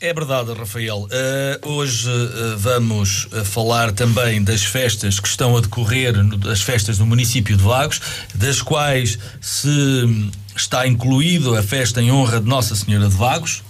É 0.00 0.14
verdade, 0.14 0.52
Rafael. 0.52 1.08
Uh, 1.10 1.68
hoje 1.70 2.08
uh, 2.08 2.56
vamos 2.56 3.24
uh, 3.32 3.44
falar 3.44 3.90
também 3.90 4.40
das 4.44 4.62
festas 4.62 5.18
que 5.18 5.26
estão 5.26 5.56
a 5.56 5.60
decorrer, 5.60 6.16
no, 6.22 6.36
das 6.36 6.60
festas 6.60 7.00
no 7.00 7.06
município 7.06 7.56
de 7.56 7.62
Vagos, 7.64 8.00
das 8.32 8.62
quais 8.62 9.18
se 9.40 10.30
está 10.54 10.86
incluído 10.86 11.56
a 11.56 11.64
festa 11.64 12.00
em 12.00 12.12
honra 12.12 12.40
de 12.40 12.46
Nossa 12.46 12.76
Senhora 12.76 13.08
de 13.08 13.16
Vagos, 13.16 13.64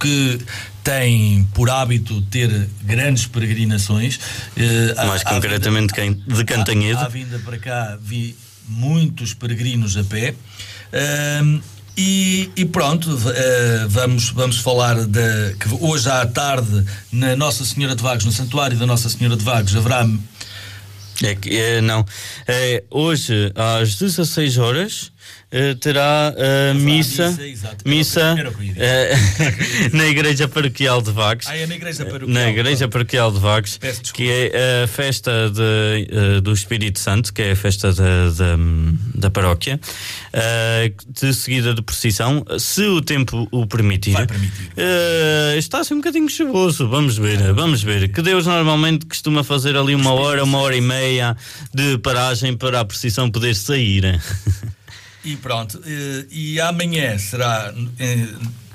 que 0.00 0.40
tem 0.82 1.46
por 1.52 1.68
hábito 1.68 2.22
ter 2.22 2.66
grandes 2.82 3.26
peregrinações. 3.26 4.18
Mais 5.06 5.22
concretamente 5.22 5.92
vinda, 6.00 6.34
de 6.34 6.44
Cantanhede. 6.46 6.96
À, 6.96 7.04
à 7.04 7.08
vinda 7.08 7.38
para 7.40 7.58
cá 7.58 7.98
vi 8.00 8.34
muitos 8.66 9.34
peregrinos 9.34 9.98
a 9.98 10.04
pé. 10.04 10.34
Uh, 10.94 11.60
e, 11.96 12.50
e, 12.56 12.64
pronto, 12.64 13.08
uh, 13.08 13.88
vamos, 13.88 14.30
vamos 14.30 14.58
falar 14.58 15.04
de 15.06 15.54
que 15.60 15.68
hoje 15.80 16.10
à 16.10 16.26
tarde 16.26 16.84
na 17.12 17.36
Nossa 17.36 17.64
Senhora 17.64 17.94
de 17.94 18.02
Vagos, 18.02 18.24
no 18.24 18.32
Santuário 18.32 18.76
da 18.76 18.86
Nossa 18.86 19.08
Senhora 19.08 19.36
de 19.36 19.44
Vagos, 19.44 19.76
haverá. 19.76 20.06
É 21.22 21.38
é, 21.46 21.80
não. 21.80 22.04
É, 22.46 22.82
hoje 22.90 23.52
às 23.54 23.94
16 23.96 24.58
horas 24.58 25.12
uh, 25.52 25.74
terá 25.76 26.34
uh, 26.34 26.74
missa, 26.74 27.30
missa, 27.30 27.76
missa 27.84 28.34
uh, 28.34 29.96
na 29.96 30.06
Igreja 30.06 30.48
Paroquial 30.48 31.00
de 31.00 31.10
Vagos. 31.10 31.46
Ah, 31.46 31.56
é 31.56 31.66
na 31.66 31.74
Igreja 31.74 32.04
Paroquial, 32.04 32.28
na 32.28 32.50
igreja 32.50 32.88
paroquial 32.88 33.32
de 33.32 33.38
Vagos, 33.38 33.78
que 34.12 34.30
é 34.30 34.82
a 34.84 34.86
festa 34.86 35.50
de, 35.50 36.40
do 36.40 36.52
Espírito 36.52 36.98
Santo, 36.98 37.32
que 37.32 37.42
é 37.42 37.52
a 37.52 37.56
festa 37.56 37.92
da, 37.92 38.30
da, 38.30 38.56
da 39.14 39.30
paróquia, 39.30 39.80
de 41.08 41.34
seguida 41.34 41.74
de 41.74 41.82
procissão, 41.82 42.44
se 42.58 42.82
o 42.82 43.00
tempo 43.00 43.48
o 43.50 43.66
permitir. 43.66 44.14
permitir. 44.26 44.70
está 45.56 45.80
assim 45.80 45.94
um 45.94 45.98
bocadinho 45.98 46.28
chuvoso, 46.28 46.88
vamos 46.88 47.16
ver, 47.16 47.52
vamos 47.52 47.82
ver. 47.82 48.08
Que 48.08 48.22
Deus 48.22 48.46
normalmente 48.46 49.06
costuma 49.06 49.44
fazer 49.44 49.76
ali 49.76 49.94
uma 49.94 50.12
hora, 50.12 50.44
uma 50.44 50.58
hora 50.58 50.76
e 50.76 50.80
meia 50.80 51.36
de 51.72 51.98
paragem 51.98 52.56
para 52.56 52.80
a 52.80 52.84
procissão 52.84 53.30
poder 53.30 53.54
sair. 53.54 54.20
E 55.24 55.36
pronto, 55.36 55.80
e 56.30 56.60
amanhã 56.60 57.16
será 57.18 57.72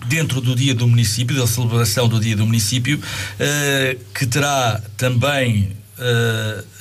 dentro 0.07 0.41
do 0.41 0.55
dia 0.55 0.73
do 0.73 0.87
município, 0.87 1.35
da 1.37 1.45
celebração 1.45 2.07
do 2.07 2.19
dia 2.19 2.35
do 2.35 2.45
município, 2.45 2.99
que 4.13 4.25
terá 4.25 4.81
também 4.97 5.77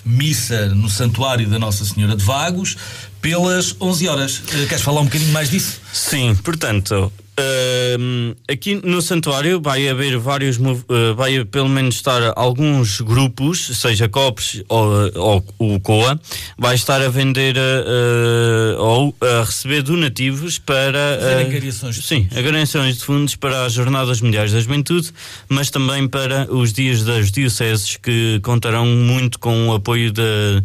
missa 0.05 0.69
no 0.75 0.89
santuário 0.89 1.49
da 1.49 1.59
Nossa 1.59 1.85
Senhora 1.85 2.17
de 2.17 2.25
Vagos 2.25 2.77
pelas 3.21 3.77
11 3.81 4.09
horas. 4.09 4.43
Queres 4.69 4.81
falar 4.81 5.01
um 5.01 5.05
bocadinho 5.05 5.33
mais 5.33 5.51
disso? 5.51 5.81
Sim, 5.93 6.35
portanto, 6.37 7.13
Uh, 7.39 8.35
aqui 8.51 8.75
no 8.75 9.01
santuário 9.01 9.61
vai 9.61 9.89
haver 9.89 10.19
vários, 10.19 10.57
uh, 10.57 11.15
vai 11.17 11.45
pelo 11.45 11.69
menos 11.69 11.95
estar 11.95 12.33
alguns 12.35 13.01
grupos, 13.01 13.79
seja 13.79 14.09
COPs 14.09 14.65
ou, 14.69 15.13
ou 15.15 15.45
o 15.59 15.81
COA, 15.81 16.21
vai 16.59 16.75
estar 16.75 17.01
a 17.01 17.09
vender 17.09 17.57
uh, 17.57 18.83
ou 18.83 19.15
a 19.21 19.45
receber 19.45 19.83
donativos 19.83 20.59
para 20.59 20.99
uh, 20.99 21.93
sim, 21.93 22.27
agregações 22.35 22.99
de 22.99 23.05
fundos 23.05 23.37
para 23.37 23.67
as 23.67 23.73
Jornadas 23.73 24.21
Mundiais 24.21 24.51
da 24.51 24.59
Juventude, 24.59 25.13
mas 25.49 25.71
também 25.71 26.09
para 26.09 26.53
os 26.53 26.73
dias 26.73 27.05
das 27.05 27.31
dioceses 27.31 27.97
que 27.97 28.41
contarão 28.43 28.85
muito 28.87 29.39
com 29.39 29.69
o 29.69 29.75
apoio 29.75 30.13
da 30.13 30.63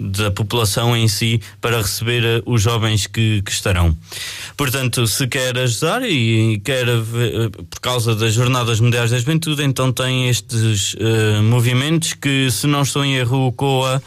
da 0.00 0.30
população 0.30 0.96
em 0.96 1.06
si 1.06 1.40
para 1.60 1.78
receber 1.78 2.22
uh, 2.22 2.42
os 2.50 2.62
jovens 2.62 3.06
que, 3.06 3.42
que, 3.42 3.50
estarão. 3.50 3.96
Portanto, 4.56 5.06
se 5.06 5.26
quer 5.26 5.56
ajudar 5.58 6.02
e 6.02 6.60
quer, 6.64 6.88
uh, 6.88 7.50
por 7.68 7.80
causa 7.80 8.14
das 8.14 8.32
Jornadas 8.32 8.80
Mundiais 8.80 9.10
da 9.10 9.18
Juventude, 9.18 9.62
então 9.62 9.92
tem 9.92 10.28
estes 10.28 10.94
uh, 10.94 11.42
movimentos 11.42 12.14
que, 12.14 12.50
se 12.50 12.66
não 12.66 12.82
estou 12.82 13.04
em 13.04 13.14
erro, 13.14 13.48
o 13.48 13.52
COA, 13.52 14.02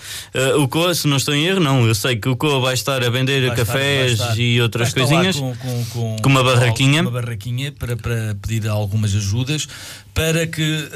o 0.58 0.67
COA, 0.67 0.95
se 0.95 1.08
não 1.08 1.17
estou 1.17 1.36
em 1.36 1.45
erro, 1.45 1.60
não, 1.60 1.86
eu 1.86 1.93
sei 1.93 2.15
que 2.15 2.27
o 2.27 2.36
COA 2.36 2.60
vai 2.60 2.73
estar 2.73 3.03
a 3.03 3.10
vender 3.10 3.47
vai 3.47 3.56
cafés 3.56 4.13
estar, 4.13 4.38
e 4.38 4.60
outras 4.62 4.93
coisinhas 4.93 5.36
com, 5.36 5.56
com, 5.56 5.86
com, 5.86 6.15
com, 6.21 6.29
uma 6.29 6.43
barraquinha. 6.43 7.01
Uma 7.01 7.12
barraquinha 7.12 7.71
para, 7.71 7.95
para 7.95 8.36
pedir 8.41 8.67
algumas 8.67 9.15
ajudas 9.15 9.67
para 10.13 10.47
que 10.47 10.89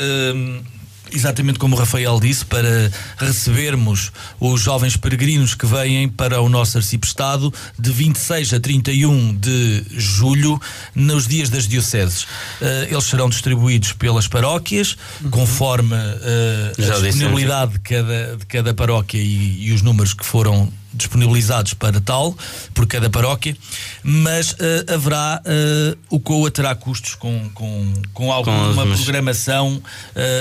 exatamente 1.12 1.60
como 1.60 1.76
o 1.76 1.80
Rafael 1.80 2.20
disse, 2.20 2.46
para 2.46 2.92
recebermos 3.18 4.12
os 4.40 4.62
jovens 4.62 4.98
peregrinos 4.98 5.54
que 5.56 5.66
vêm 5.66 6.08
para 6.08 6.42
o 6.42 6.50
nosso 6.50 6.78
arcipestado 6.78 7.54
de 7.78 7.92
26 7.92 8.54
a 8.54 8.60
31 8.60 9.36
de 9.36 9.84
julho, 9.92 10.60
nos 10.94 11.28
dias 11.28 11.50
das 11.50 11.68
dioceses. 11.68 12.24
Uh, 12.24 12.88
eles 12.90 13.04
serão 13.04 13.30
distribuídos 13.30 13.94
pelas 13.94 14.28
paróquias, 14.28 14.98
uhum. 15.22 15.30
conforme 15.30 15.96
uh, 15.96 16.96
a 16.96 17.00
disponibilidade 17.00 17.74
de 17.74 17.80
cada, 17.80 18.38
de 18.38 18.46
cada 18.46 18.74
paróquia 18.74 19.20
e, 19.20 19.68
e 19.68 19.72
os 19.72 19.82
números 19.82 20.14
que 20.14 20.26
foram 20.26 20.72
disponibilizados 20.98 21.74
para 21.74 22.02
tal, 22.02 22.36
por 22.74 22.88
cada 22.88 23.10
paróquia, 23.10 23.56
mas 24.04 24.52
uh, 24.54 24.94
haverá, 24.94 25.42
uh, 25.46 25.98
o 26.10 26.20
COA 26.20 26.52
terá 26.52 26.76
custos 26.76 27.16
com, 27.16 27.50
com, 27.54 27.94
com 28.14 28.32
alguma 28.32 28.86
com 28.86 28.96
programação 28.96 29.76
uh, 29.76 29.82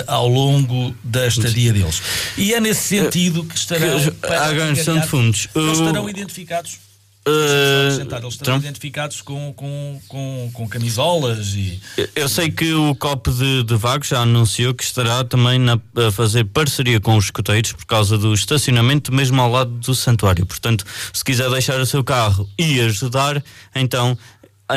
ao 0.07 0.29
longo 0.29 0.95
da 1.05 1.27
estadia 1.27 1.73
deles. 1.73 2.03
E 2.37 2.55
é 2.55 2.61
nesse 2.61 2.83
sentido 2.83 3.45
que 3.45 3.57
estarão. 3.57 4.01
Que, 4.01 4.33
a 4.33 4.53
ganhação 4.53 4.99
de 4.99 5.07
fundos. 5.07 5.49
Eles 5.55 5.79
estarão 5.79 6.09
identificados 6.09 6.86
Uh, 7.29 8.01
eles 8.23 8.35
estão 8.35 8.57
identificados 8.59 9.21
com, 9.21 9.53
com, 9.55 10.01
com, 10.07 10.51
com, 10.53 10.69
camisolas 10.69 11.55
e. 11.57 11.81
Eu 12.15 12.29
sei 12.29 12.53
que 12.53 12.73
o 12.73 12.95
COP 12.95 13.33
de, 13.33 13.65
de 13.65 13.75
Vagos 13.75 14.07
já 14.07 14.21
anunciou 14.21 14.73
que 14.73 14.85
estará 14.85 15.25
também 15.25 15.59
na, 15.59 15.77
a 16.07 16.13
fazer 16.13 16.45
parceria 16.45 17.01
com 17.01 17.17
os 17.17 17.25
escuteiros 17.25 17.73
por 17.73 17.85
causa 17.85 18.17
do 18.17 18.33
estacionamento 18.33 19.13
mesmo 19.13 19.41
ao 19.41 19.51
lado 19.51 19.73
do 19.73 19.93
santuário. 19.93 20.47
Portanto, 20.47 20.85
se 21.13 21.25
quiser 21.25 21.51
deixar 21.51 21.81
o 21.81 21.87
seu 21.87 22.05
carro 22.05 22.49
e 22.57 22.81
ajudar, 22.81 23.43
então 23.75 24.17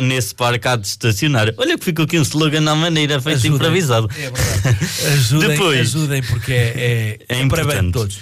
nesse 0.01 0.33
parque 0.33 0.67
há 0.67 0.75
de 0.75 0.87
estacionar. 0.87 1.53
Olha 1.57 1.77
que 1.77 1.85
ficou 1.85 2.05
aqui 2.05 2.19
um 2.19 2.23
slogan 2.23 2.67
à 2.69 2.75
maneira, 2.75 3.21
feito 3.21 3.37
ajudem, 3.37 3.55
improvisado. 3.55 4.09
É 4.17 4.29
verdade. 4.29 4.77
Ajudem, 5.13 5.49
Depois, 5.49 5.79
ajudem 5.79 6.23
porque 6.23 6.53
é, 6.53 6.55
é, 6.55 7.19
é, 7.29 7.37
é 7.37 7.41
importante. 7.41 7.91
todos. 7.91 8.17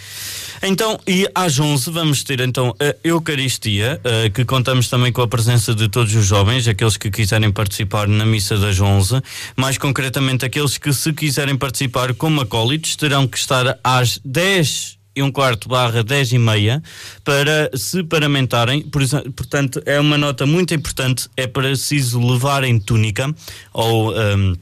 Então, 0.62 1.00
e 1.08 1.28
às 1.34 1.60
11 1.60 1.91
vamos 1.91 2.24
ter 2.24 2.39
então 2.39 2.76
a 2.80 2.96
Eucaristia, 3.04 4.00
uh, 4.04 4.32
que 4.32 4.43
contamos 4.43 4.89
também 4.89 5.12
com 5.12 5.22
a 5.22 5.28
presença 5.28 5.74
de 5.74 5.88
todos 5.88 6.13
os 6.15 6.26
jovens, 6.26 6.67
aqueles 6.67 6.98
que 6.98 7.12
quiserem 7.12 7.52
participar 7.52 8.08
na 8.08 8.26
missa 8.26 8.58
das 8.58 8.80
11, 8.80 9.22
mais 9.56 9.78
concretamente 9.78 10.46
aqueles 10.46 10.78
que 10.78 10.91
se 10.93 11.13
quiserem 11.13 11.56
participar 11.56 12.13
como 12.13 12.41
acólitos 12.41 12.96
terão 12.96 13.28
que 13.28 13.38
estar 13.38 13.78
às 13.84 14.20
10 14.24 14.98
e 15.15 15.24
um 15.24 15.32
quarto 15.32 15.67
barra 15.67 16.04
10 16.04 16.34
e 16.34 16.38
meia 16.38 16.82
para 17.24 17.72
se 17.76 18.04
paramentarem, 18.04 18.84
portanto 18.84 19.82
é 19.86 20.00
uma 20.00 20.17
nota 20.17 20.46
muito 20.46 20.76
importante, 20.76 21.28
é 21.36 21.48
se 21.76 22.15
levarem 22.15 22.80
túnica 22.80 23.34
ou... 23.74 24.13
Um, 24.13 24.56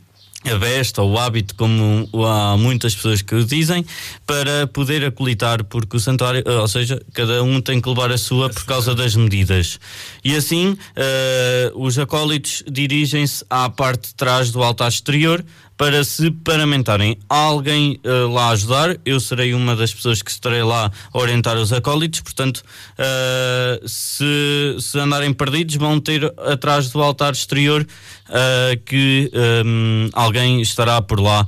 a 0.50 0.58
veste 0.58 1.00
ou 1.00 1.12
o 1.12 1.20
hábito, 1.20 1.56
como 1.56 2.08
há 2.26 2.58
muitas 2.58 2.96
pessoas 2.96 3.22
que 3.22 3.36
o 3.36 3.44
dizem, 3.44 3.86
para 4.26 4.68
poder 4.68 5.04
acolitar, 5.06 5.64
porque 5.64 5.98
o 5.98 6.00
santuário, 6.00 6.44
eh, 6.46 6.58
ou 6.58 6.68
seja, 6.68 7.02
cada 7.14 7.44
um 7.44 7.62
tem 7.62 7.82
que 7.82 7.90
levar 7.90 8.12
a 8.12 8.18
sua 8.18 8.50
por 8.50 8.66
causa 8.66 8.94
das 8.94 9.16
medidas. 9.16 9.80
E 10.24 10.36
assim, 10.36 10.72
uh, 10.72 11.84
os 11.84 11.98
acólitos 11.98 12.64
dirigem-se 12.70 13.46
à 13.50 13.70
parte 13.70 14.10
de 14.10 14.16
trás 14.16 14.52
do 14.52 14.62
altar 14.64 14.90
exterior, 14.90 15.44
para 15.78 16.04
se 16.04 16.32
paramentarem. 16.32 17.18
Alguém 17.28 18.00
uh, 18.06 18.32
lá 18.32 18.50
ajudar, 18.50 18.98
eu 19.06 19.20
serei 19.20 19.54
uma 19.54 19.76
das 19.76 19.94
pessoas 19.94 20.22
que 20.22 20.32
estarei 20.32 20.64
lá 20.64 20.92
a 21.14 21.18
orientar 21.18 21.58
os 21.58 21.74
acólitos, 21.74 22.22
portanto, 22.22 22.64
uh, 23.00 23.88
se, 23.88 24.76
se 24.80 25.00
andarem 25.00 25.34
perdidos, 25.34 25.76
vão 25.76 26.00
ter 26.00 26.26
atrás 26.38 26.90
do 26.90 27.02
altar 27.02 27.34
exterior 27.34 27.86
uh, 28.30 28.84
que 28.86 29.32
um, 29.66 30.10
alguém 30.14 30.62
estará 30.62 31.02
por 31.02 31.20
lá 31.20 31.48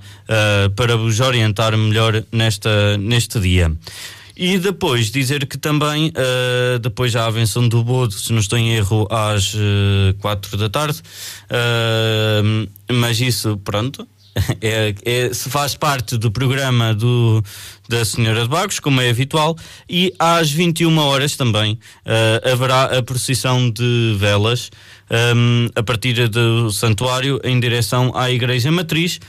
para 0.76 0.98
vos 0.98 1.20
orientar 1.22 1.78
melhor 1.78 2.24
nesta, 2.32 2.98
neste 2.98 3.40
dia. 3.40 3.72
E 4.40 4.60
depois 4.60 5.10
dizer 5.10 5.48
que 5.48 5.58
também, 5.58 6.10
uh, 6.10 6.78
depois 6.78 7.12
já 7.12 7.24
a 7.24 7.26
avenção 7.26 7.68
do 7.68 7.84
Bodo, 7.84 8.14
se 8.14 8.32
não 8.32 8.40
estou 8.40 8.60
em 8.60 8.76
erro, 8.76 9.08
às 9.10 9.56
uh, 9.56 10.14
4 10.20 10.58
da 10.58 10.70
tarde. 10.70 11.02
Uh, 11.50 12.70
mas 12.94 13.20
isso, 13.20 13.58
pronto, 13.64 14.08
é, 14.62 14.94
é, 15.04 15.34
faz 15.34 15.76
parte 15.76 16.18
do 16.18 16.32
programa 16.32 16.94
do, 16.94 17.44
da 17.90 18.04
Senhora 18.06 18.44
de 18.44 18.50
Bagos, 18.50 18.80
como 18.80 19.02
é 19.02 19.10
habitual, 19.10 19.56
e 19.90 20.14
às 20.20 20.52
21 20.52 20.98
horas 20.98 21.36
também 21.36 21.74
uh, 22.06 22.52
haverá 22.52 22.98
a 22.98 23.04
procissão 23.04 23.70
de 23.70 24.16
velas 24.18 24.70
um, 25.10 25.16
ehm, 25.16 25.70
a 25.76 25.84
partir 25.84 26.28
do 26.28 26.70
santuário 26.72 27.40
em 27.44 27.60
direção 27.60 28.12
à 28.16 28.32
Igreja 28.32 28.72
Matriz. 28.72 29.20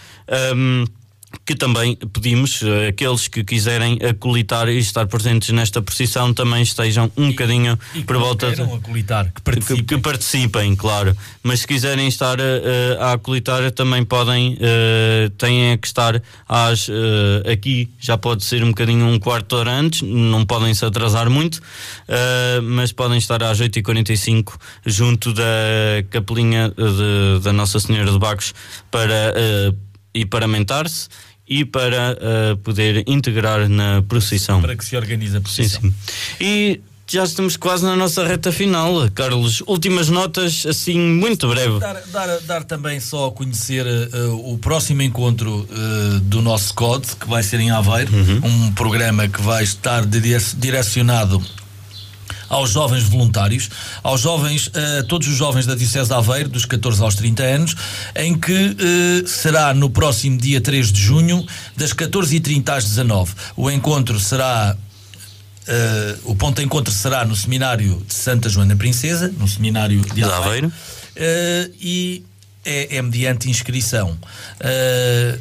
Um, 0.54 0.84
ehm, 0.84 0.97
que 1.44 1.54
também 1.54 1.96
pedimos 2.12 2.62
uh, 2.62 2.88
aqueles 2.88 3.28
que 3.28 3.44
quiserem 3.44 3.98
acolitar 4.02 4.68
e 4.68 4.78
estar 4.78 5.06
presentes 5.06 5.50
nesta 5.50 5.80
procissão 5.82 6.32
também 6.32 6.62
estejam 6.62 7.10
um 7.16 7.28
e, 7.28 7.30
bocadinho 7.30 7.78
e 7.94 8.02
por 8.02 8.16
volta 8.16 8.54
de 8.54 8.62
acolitar, 8.62 9.32
que 9.32 9.42
participem. 9.42 9.76
Que, 9.76 9.94
que, 9.94 9.98
participem, 9.98 10.76
claro. 10.76 11.16
Mas 11.42 11.60
se 11.60 11.66
quiserem 11.66 12.08
estar 12.08 12.38
uh, 12.38 13.00
a 13.00 13.12
acolitar 13.12 13.70
também 13.72 14.04
podem, 14.04 14.54
uh, 14.54 15.30
têm 15.30 15.76
que 15.78 15.86
estar 15.86 16.22
às 16.48 16.88
aqui 17.50 17.90
já 17.98 18.16
pode 18.16 18.44
ser 18.44 18.62
um 18.62 18.68
bocadinho 18.68 19.06
um 19.06 19.18
quarto 19.18 19.48
de 19.48 19.60
hora 19.60 19.72
antes, 19.72 20.02
não 20.02 20.44
podem 20.44 20.72
se 20.74 20.84
atrasar 20.84 21.28
muito, 21.28 21.60
mas 22.62 22.92
podem 22.92 23.18
estar 23.18 23.42
às 23.42 23.60
8h45 23.60 24.54
junto 24.84 25.32
da 25.32 25.42
capelinha 26.10 26.70
de, 26.70 27.42
da 27.42 27.52
Nossa 27.52 27.78
Senhora 27.80 28.10
de 28.10 28.18
Bacos 28.18 28.54
para 28.90 29.34
e 30.18 30.24
paramentar-se 30.24 31.08
e 31.48 31.64
para 31.64 32.12
uh, 32.12 32.56
poder 32.58 33.04
integrar 33.06 33.68
na 33.68 34.02
procissão. 34.02 34.60
Para 34.60 34.76
que 34.76 34.84
se 34.84 34.96
organize 34.96 35.36
a 35.36 35.40
procissão. 35.40 35.80
Sim, 35.80 35.90
sim. 35.90 35.94
E 36.40 36.80
já 37.10 37.24
estamos 37.24 37.56
quase 37.56 37.84
na 37.84 37.96
nossa 37.96 38.26
reta 38.26 38.52
final, 38.52 39.10
Carlos. 39.14 39.62
Últimas 39.66 40.10
notas, 40.10 40.66
assim, 40.66 40.98
muito 40.98 41.48
breve. 41.48 41.78
Dar, 41.78 42.02
dar, 42.12 42.40
dar 42.40 42.64
também 42.64 43.00
só 43.00 43.28
a 43.28 43.32
conhecer 43.32 43.86
uh, 43.86 44.52
o 44.52 44.58
próximo 44.58 45.00
encontro 45.00 45.66
uh, 45.70 46.20
do 46.20 46.42
nosso 46.42 46.74
COD, 46.74 47.06
que 47.18 47.26
vai 47.26 47.42
ser 47.42 47.60
em 47.60 47.70
Aveiro, 47.70 48.12
uhum. 48.14 48.40
um 48.44 48.72
programa 48.72 49.26
que 49.26 49.40
vai 49.40 49.64
estar 49.64 50.04
direcionado 50.04 51.42
aos 52.48 52.70
jovens 52.70 53.04
voluntários, 53.04 53.68
aos 54.02 54.20
jovens, 54.20 54.68
uh, 54.68 55.04
todos 55.06 55.28
os 55.28 55.34
jovens 55.34 55.66
da 55.66 55.74
Diocese 55.74 56.08
de 56.08 56.14
Aveiro, 56.14 56.48
dos 56.48 56.64
14 56.64 57.02
aos 57.02 57.14
30 57.14 57.42
anos, 57.42 57.76
em 58.14 58.38
que 58.38 58.52
uh, 58.52 59.28
será 59.28 59.74
no 59.74 59.90
próximo 59.90 60.38
dia 60.38 60.60
3 60.60 60.92
de 60.92 61.00
junho, 61.00 61.46
das 61.76 61.92
14h30 61.92 62.68
às 62.70 62.84
19 62.84 63.32
O 63.56 63.70
encontro 63.70 64.18
será 64.18 64.76
Uh, 65.68 66.30
o 66.30 66.34
ponto 66.34 66.56
de 66.56 66.64
encontro 66.64 66.90
será 66.90 67.26
no 67.26 67.36
seminário 67.36 68.02
de 68.08 68.14
Santa 68.14 68.48
Joana 68.48 68.74
Princesa, 68.74 69.30
no 69.36 69.46
seminário 69.46 70.00
de 70.00 70.24
Aveiro, 70.24 70.68
uh, 70.68 71.74
e 71.78 72.24
é, 72.64 72.96
é, 72.96 73.02
mediante 73.02 73.50
inscrição. 73.50 74.10
Uh, 74.60 75.38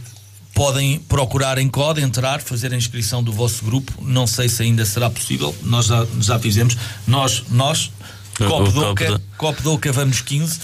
podem 0.57 0.97
procurar 0.97 1.59
em 1.59 1.69
COD, 1.69 2.01
entrar, 2.01 2.41
fazer 2.41 2.73
a 2.73 2.75
inscrição 2.75 3.21
do 3.21 3.31
vosso 3.31 3.63
grupo. 3.63 3.93
Não 4.01 4.25
sei 4.25 4.49
se 4.49 4.63
ainda 4.63 4.83
será 4.85 5.07
possível, 5.07 5.55
nós 5.61 5.85
já, 5.85 6.05
já 6.19 6.39
fizemos. 6.39 6.75
Nós, 7.05 7.43
nós 7.51 7.91
Copo 8.35 8.71
Douca, 8.71 9.21
Copo 9.37 9.61
Douca, 9.61 9.91
vamos 9.91 10.21
15 10.21 10.59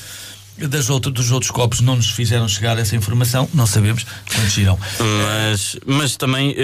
das 0.57 0.89
outro, 0.89 1.11
dos 1.11 1.31
outros 1.31 1.51
copos 1.51 1.81
não 1.81 1.95
nos 1.95 2.09
fizeram 2.09 2.47
chegar 2.47 2.77
essa 2.77 2.95
informação, 2.95 3.49
não 3.53 3.65
sabemos 3.65 4.05
quantos 4.31 4.57
irão. 4.57 4.77
Mas, 4.99 5.77
mas 5.85 6.15
também 6.15 6.51
uh, 6.51 6.53
uh, 6.53 6.57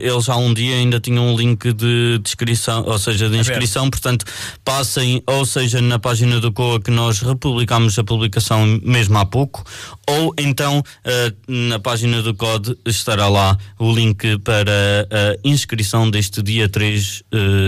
eles 0.00 0.28
há 0.28 0.36
um 0.36 0.54
dia 0.54 0.76
ainda 0.76 1.00
tinham 1.00 1.26
um 1.26 1.36
link 1.36 1.72
de 1.72 2.18
descrição, 2.22 2.84
ou 2.86 2.98
seja, 2.98 3.28
de 3.28 3.36
inscrição, 3.36 3.82
Aberto. 3.82 4.02
portanto, 4.02 4.24
passem, 4.64 5.22
ou 5.26 5.44
seja, 5.44 5.80
na 5.80 5.98
página 5.98 6.40
do 6.40 6.52
COA 6.52 6.80
que 6.80 6.90
nós 6.90 7.20
republicamos 7.20 7.98
a 7.98 8.04
publicação 8.04 8.64
mesmo 8.82 9.18
há 9.18 9.26
pouco, 9.26 9.64
ou 10.08 10.32
então 10.38 10.78
uh, 10.78 11.52
na 11.52 11.78
página 11.78 12.22
do 12.22 12.34
COD 12.34 12.76
estará 12.86 13.28
lá 13.28 13.58
o 13.78 13.92
link 13.92 14.38
para 14.38 15.06
a 15.10 15.48
inscrição 15.48 16.10
deste 16.10 16.42
dia 16.42 16.68
3 16.68 17.22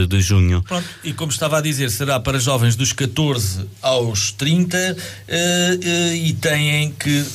de 0.08 0.20
junho. 0.20 0.62
Pronto, 0.62 0.86
e 1.02 1.12
como 1.12 1.30
estava 1.30 1.58
a 1.58 1.60
dizer, 1.60 1.90
será 1.90 2.20
para 2.20 2.38
jovens 2.38 2.76
dos 2.76 2.92
14 2.92 3.66
aos 3.82 4.32
30 4.32 4.96
uh, 5.48 6.14
e 6.14 6.32
têm 6.34 6.92
que 6.92 7.26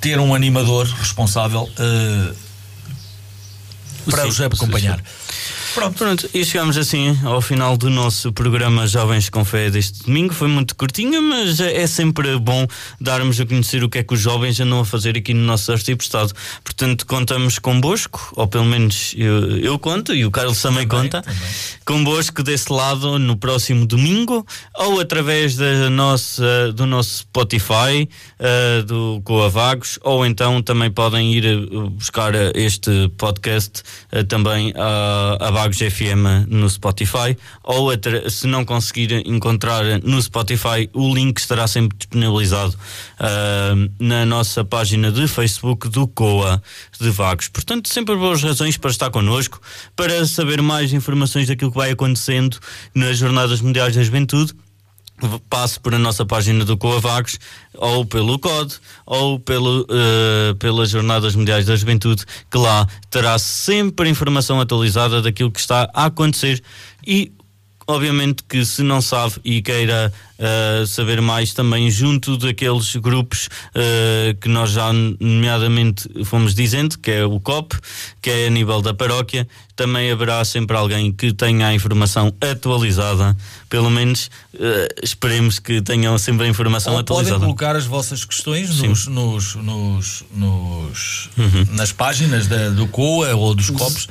ter 0.00 0.18
um 0.18 0.34
animador 0.34 0.86
responsável 0.86 1.62
uh, 1.62 2.36
para 4.10 4.22
sim, 4.22 4.28
os 4.28 4.40
acompanhar. 4.40 4.98
Sim, 4.98 5.04
sim. 5.04 5.57
Pronto. 5.74 5.98
Pronto. 5.98 6.30
E 6.34 6.44
chegamos 6.44 6.76
assim 6.76 7.18
ao 7.24 7.40
final 7.40 7.76
do 7.76 7.90
nosso 7.90 8.32
programa 8.32 8.86
Jovens 8.86 9.28
com 9.28 9.44
Fé 9.44 9.70
deste 9.70 10.04
domingo. 10.04 10.34
Foi 10.34 10.48
muito 10.48 10.74
curtinho, 10.74 11.22
mas 11.22 11.60
é 11.60 11.86
sempre 11.86 12.36
bom 12.38 12.66
darmos 13.00 13.40
a 13.40 13.46
conhecer 13.46 13.82
o 13.84 13.88
que 13.88 13.98
é 13.98 14.02
que 14.02 14.14
os 14.14 14.20
jovens 14.20 14.58
andam 14.60 14.80
a 14.80 14.84
fazer 14.84 15.16
aqui 15.16 15.34
no 15.34 15.42
nosso 15.42 15.70
arcebistado. 15.70 16.32
Portanto, 16.64 17.06
contamos 17.06 17.58
convosco, 17.58 18.32
ou 18.36 18.46
pelo 18.46 18.64
menos 18.64 19.14
eu, 19.16 19.58
eu 19.58 19.78
conto 19.78 20.14
e 20.14 20.24
o 20.24 20.30
Carlos 20.30 20.60
também, 20.60 20.86
também 20.86 21.10
conta, 21.10 21.22
também. 21.22 21.40
convosco 21.84 22.42
desse 22.42 22.72
lado 22.72 23.18
no 23.18 23.36
próximo 23.36 23.86
domingo 23.86 24.46
ou 24.76 25.00
através 25.00 25.56
da 25.56 25.90
nossa, 25.90 26.72
do 26.72 26.86
nosso 26.86 27.18
Spotify, 27.18 28.08
uh, 28.38 28.82
do 28.84 29.20
Coavagos, 29.24 29.98
ou 30.02 30.24
então 30.24 30.62
também 30.62 30.90
podem 30.90 31.32
ir 31.32 31.44
uh, 31.44 31.90
buscar 31.90 32.34
uh, 32.34 32.52
este 32.54 33.10
podcast 33.16 33.82
também 34.28 34.72
a, 34.76 35.48
a 35.48 35.50
Vagos 35.58 35.78
FM 35.78 36.46
no 36.46 36.70
Spotify, 36.70 37.36
ou 37.64 37.90
se 38.30 38.46
não 38.46 38.64
conseguir 38.64 39.26
encontrar 39.26 39.82
no 40.04 40.22
Spotify, 40.22 40.88
o 40.92 41.12
link 41.12 41.36
estará 41.38 41.66
sempre 41.66 41.98
disponibilizado 41.98 42.78
na 43.98 44.24
nossa 44.24 44.64
página 44.64 45.10
de 45.10 45.26
Facebook 45.26 45.88
do 45.88 46.06
COA 46.06 46.62
de 47.00 47.10
Vagos. 47.10 47.48
Portanto, 47.48 47.88
sempre 47.88 48.14
boas 48.14 48.40
razões 48.40 48.76
para 48.76 48.92
estar 48.92 49.10
connosco, 49.10 49.60
para 49.96 50.24
saber 50.26 50.62
mais 50.62 50.92
informações 50.92 51.48
daquilo 51.48 51.72
que 51.72 51.76
vai 51.76 51.90
acontecendo 51.90 52.56
nas 52.94 53.18
Jornadas 53.18 53.60
Mundiais 53.60 53.96
da 53.96 54.02
Juventude 54.04 54.54
passe 55.48 55.80
por 55.80 55.94
a 55.94 55.98
nossa 55.98 56.24
página 56.24 56.64
do 56.64 56.76
Coavagos 56.76 57.38
ou 57.74 58.04
pelo 58.04 58.38
COD 58.38 58.74
ou 59.06 59.38
pelo, 59.38 59.82
uh, 59.82 60.54
pelas 60.58 60.90
Jornadas 60.90 61.34
Mundiais 61.34 61.66
da 61.66 61.76
Juventude, 61.76 62.24
que 62.50 62.58
lá 62.58 62.86
terá 63.10 63.38
sempre 63.38 64.08
informação 64.08 64.60
atualizada 64.60 65.22
daquilo 65.22 65.50
que 65.50 65.60
está 65.60 65.90
a 65.92 66.06
acontecer. 66.06 66.62
E 67.06 67.32
obviamente 67.88 68.42
que 68.46 68.64
se 68.66 68.82
não 68.82 69.00
sabe 69.00 69.36
e 69.42 69.62
queira 69.62 70.12
uh, 70.38 70.86
saber 70.86 71.22
mais 71.22 71.54
também 71.54 71.90
junto 71.90 72.36
daqueles 72.36 72.94
grupos 72.96 73.46
uh, 73.46 74.36
que 74.40 74.48
nós 74.48 74.70
já 74.70 74.92
nomeadamente 74.92 76.06
fomos 76.24 76.54
dizendo, 76.54 76.98
que 76.98 77.10
é 77.10 77.24
o 77.24 77.40
COP, 77.40 77.76
que 78.20 78.28
é 78.28 78.46
a 78.46 78.50
nível 78.50 78.82
da 78.82 78.92
paróquia, 78.92 79.48
também 79.74 80.10
haverá 80.10 80.44
sempre 80.44 80.76
alguém 80.76 81.12
que 81.12 81.32
tenha 81.32 81.68
a 81.68 81.74
informação 81.74 82.32
atualizada, 82.40 83.34
pelo 83.70 83.90
menos 83.90 84.28
uh, 84.54 84.58
esperemos 85.02 85.58
que 85.58 85.80
tenham 85.80 86.18
sempre 86.18 86.44
a 86.44 86.48
informação 86.48 86.92
Ou 86.92 86.98
atualizada. 86.98 87.36
Podem 87.36 87.46
colocar 87.46 87.74
as 87.74 87.86
vossas 87.86 88.22
questões 88.24 88.80
nos, 88.80 89.06
nos, 89.06 89.54
nos, 89.54 90.24
nos 90.32 91.30
uhum. 91.38 91.66
nas 91.70 91.92
páginas 91.92 92.46
da, 92.46 92.68
do 92.68 92.86
COA 92.88 93.34
ou 93.34 93.54
dos 93.54 93.70
COPs, 93.70 94.08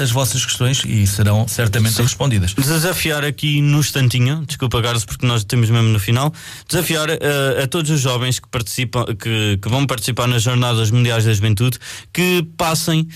as 0.00 0.10
vossas 0.10 0.44
questões 0.44 0.84
e 0.84 1.04
serão 1.06 1.48
certamente 1.48 1.94
Sim. 1.94 2.02
respondidas. 2.02 2.54
Desafiar 2.76 3.24
aqui 3.24 3.62
no 3.62 3.78
instantinho, 3.78 4.44
desculpa 4.46 4.82
Carlos, 4.82 5.06
porque 5.06 5.26
nós 5.26 5.42
temos 5.44 5.70
mesmo 5.70 5.88
no 5.88 5.98
final, 5.98 6.30
desafiar 6.68 7.08
uh, 7.08 7.62
a 7.64 7.66
todos 7.66 7.90
os 7.90 7.98
jovens 7.98 8.38
que 8.38 8.46
participam, 8.48 9.06
que, 9.06 9.58
que, 9.62 9.68
vão 9.70 9.86
participar 9.86 10.26
nas 10.26 10.42
Jornadas 10.42 10.90
Mundiais 10.90 11.24
da 11.24 11.32
Juventude, 11.32 11.78
que 12.12 12.46
passem 12.54 13.00
uh, 13.00 13.08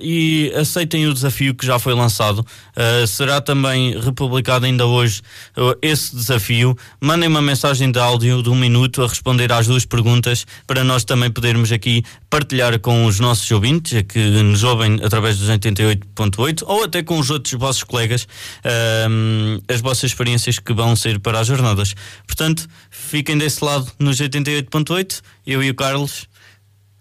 e 0.00 0.50
aceitem 0.56 1.06
o 1.06 1.12
desafio 1.12 1.54
que 1.54 1.66
já 1.66 1.78
foi 1.78 1.92
lançado. 1.92 2.38
Uh, 2.38 3.06
será 3.06 3.42
também 3.42 4.00
republicado 4.00 4.64
ainda 4.64 4.86
hoje 4.86 5.20
esse 5.82 6.16
desafio. 6.16 6.74
Mandem 6.98 7.28
uma 7.28 7.42
mensagem 7.42 7.92
de 7.92 7.98
áudio 7.98 8.42
de 8.42 8.48
um 8.48 8.56
minuto 8.56 9.02
a 9.02 9.06
responder 9.06 9.52
às 9.52 9.66
duas 9.66 9.84
perguntas 9.84 10.46
para 10.66 10.82
nós 10.82 11.04
também 11.04 11.30
podermos 11.30 11.70
aqui 11.70 12.02
partilhar 12.32 12.80
com 12.80 13.04
os 13.04 13.20
nossos 13.20 13.50
ouvintes 13.50 14.02
que 14.08 14.18
nos 14.18 14.64
ouvem 14.64 14.98
através 15.04 15.36
dos 15.36 15.50
88.8 15.50 16.62
ou 16.64 16.84
até 16.84 17.02
com 17.02 17.18
os 17.18 17.28
outros 17.28 17.52
vossos 17.52 17.84
colegas 17.84 18.26
as 19.68 19.82
vossas 19.82 20.04
experiências 20.04 20.58
que 20.58 20.72
vão 20.72 20.96
ser 20.96 21.20
para 21.20 21.40
as 21.40 21.46
jornadas. 21.46 21.94
Portanto, 22.26 22.66
fiquem 22.90 23.36
desse 23.36 23.62
lado 23.62 23.86
nos 23.98 24.18
88.8, 24.18 25.20
eu 25.46 25.62
e 25.62 25.68
o 25.68 25.74
Carlos, 25.74 26.26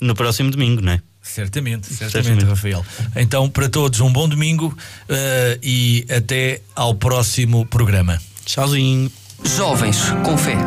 no 0.01 0.13
próximo 0.13 0.51
domingo, 0.51 0.81
não 0.81 0.91
é? 0.91 1.01
Certamente, 1.21 1.87
certamente, 1.87 2.11
certamente, 2.11 2.45
Rafael. 2.45 2.85
Então, 3.15 3.49
para 3.49 3.69
todos, 3.69 4.01
um 4.01 4.11
bom 4.11 4.27
domingo 4.27 4.67
uh, 4.67 5.59
e 5.63 6.05
até 6.09 6.61
ao 6.75 6.93
próximo 6.93 7.65
programa. 7.65 8.21
Tchauzinho. 8.43 9.09
Jovens 9.45 9.97
com 10.25 10.37
fé. 10.37 10.57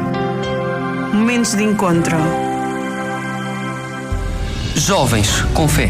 Momentos 1.12 1.54
de 1.54 1.64
encontro. 1.64 2.53
Jovens 4.74 5.42
com 5.54 5.68
fé. 5.68 5.88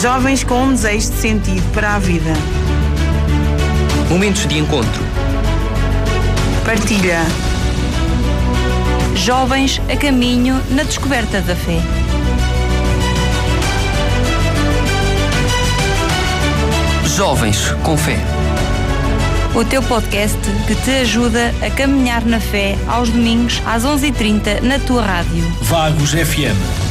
Jovens 0.00 0.44
com 0.44 0.62
um 0.62 0.72
desejo 0.72 1.10
de 1.10 1.16
sentido 1.16 1.72
para 1.72 1.94
a 1.94 1.98
vida. 1.98 2.32
Momentos 4.08 4.46
de 4.46 4.58
encontro 4.58 5.02
Partilha. 6.64 7.20
Jovens 9.14 9.80
a 9.88 9.96
caminho 9.96 10.60
na 10.70 10.82
descoberta 10.82 11.40
da 11.40 11.54
fé. 11.54 11.80
Jovens 17.04 17.72
com 17.82 17.96
fé. 17.96 18.35
O 19.56 19.64
teu 19.64 19.82
podcast 19.82 20.38
que 20.66 20.74
te 20.74 20.90
ajuda 20.90 21.50
a 21.64 21.70
caminhar 21.70 22.26
na 22.26 22.38
fé 22.38 22.76
aos 22.86 23.08
domingos 23.08 23.62
às 23.64 23.84
11h30 23.84 24.60
na 24.60 24.78
tua 24.78 25.02
rádio. 25.02 25.50
Vagos 25.62 26.12
FM 26.12 26.85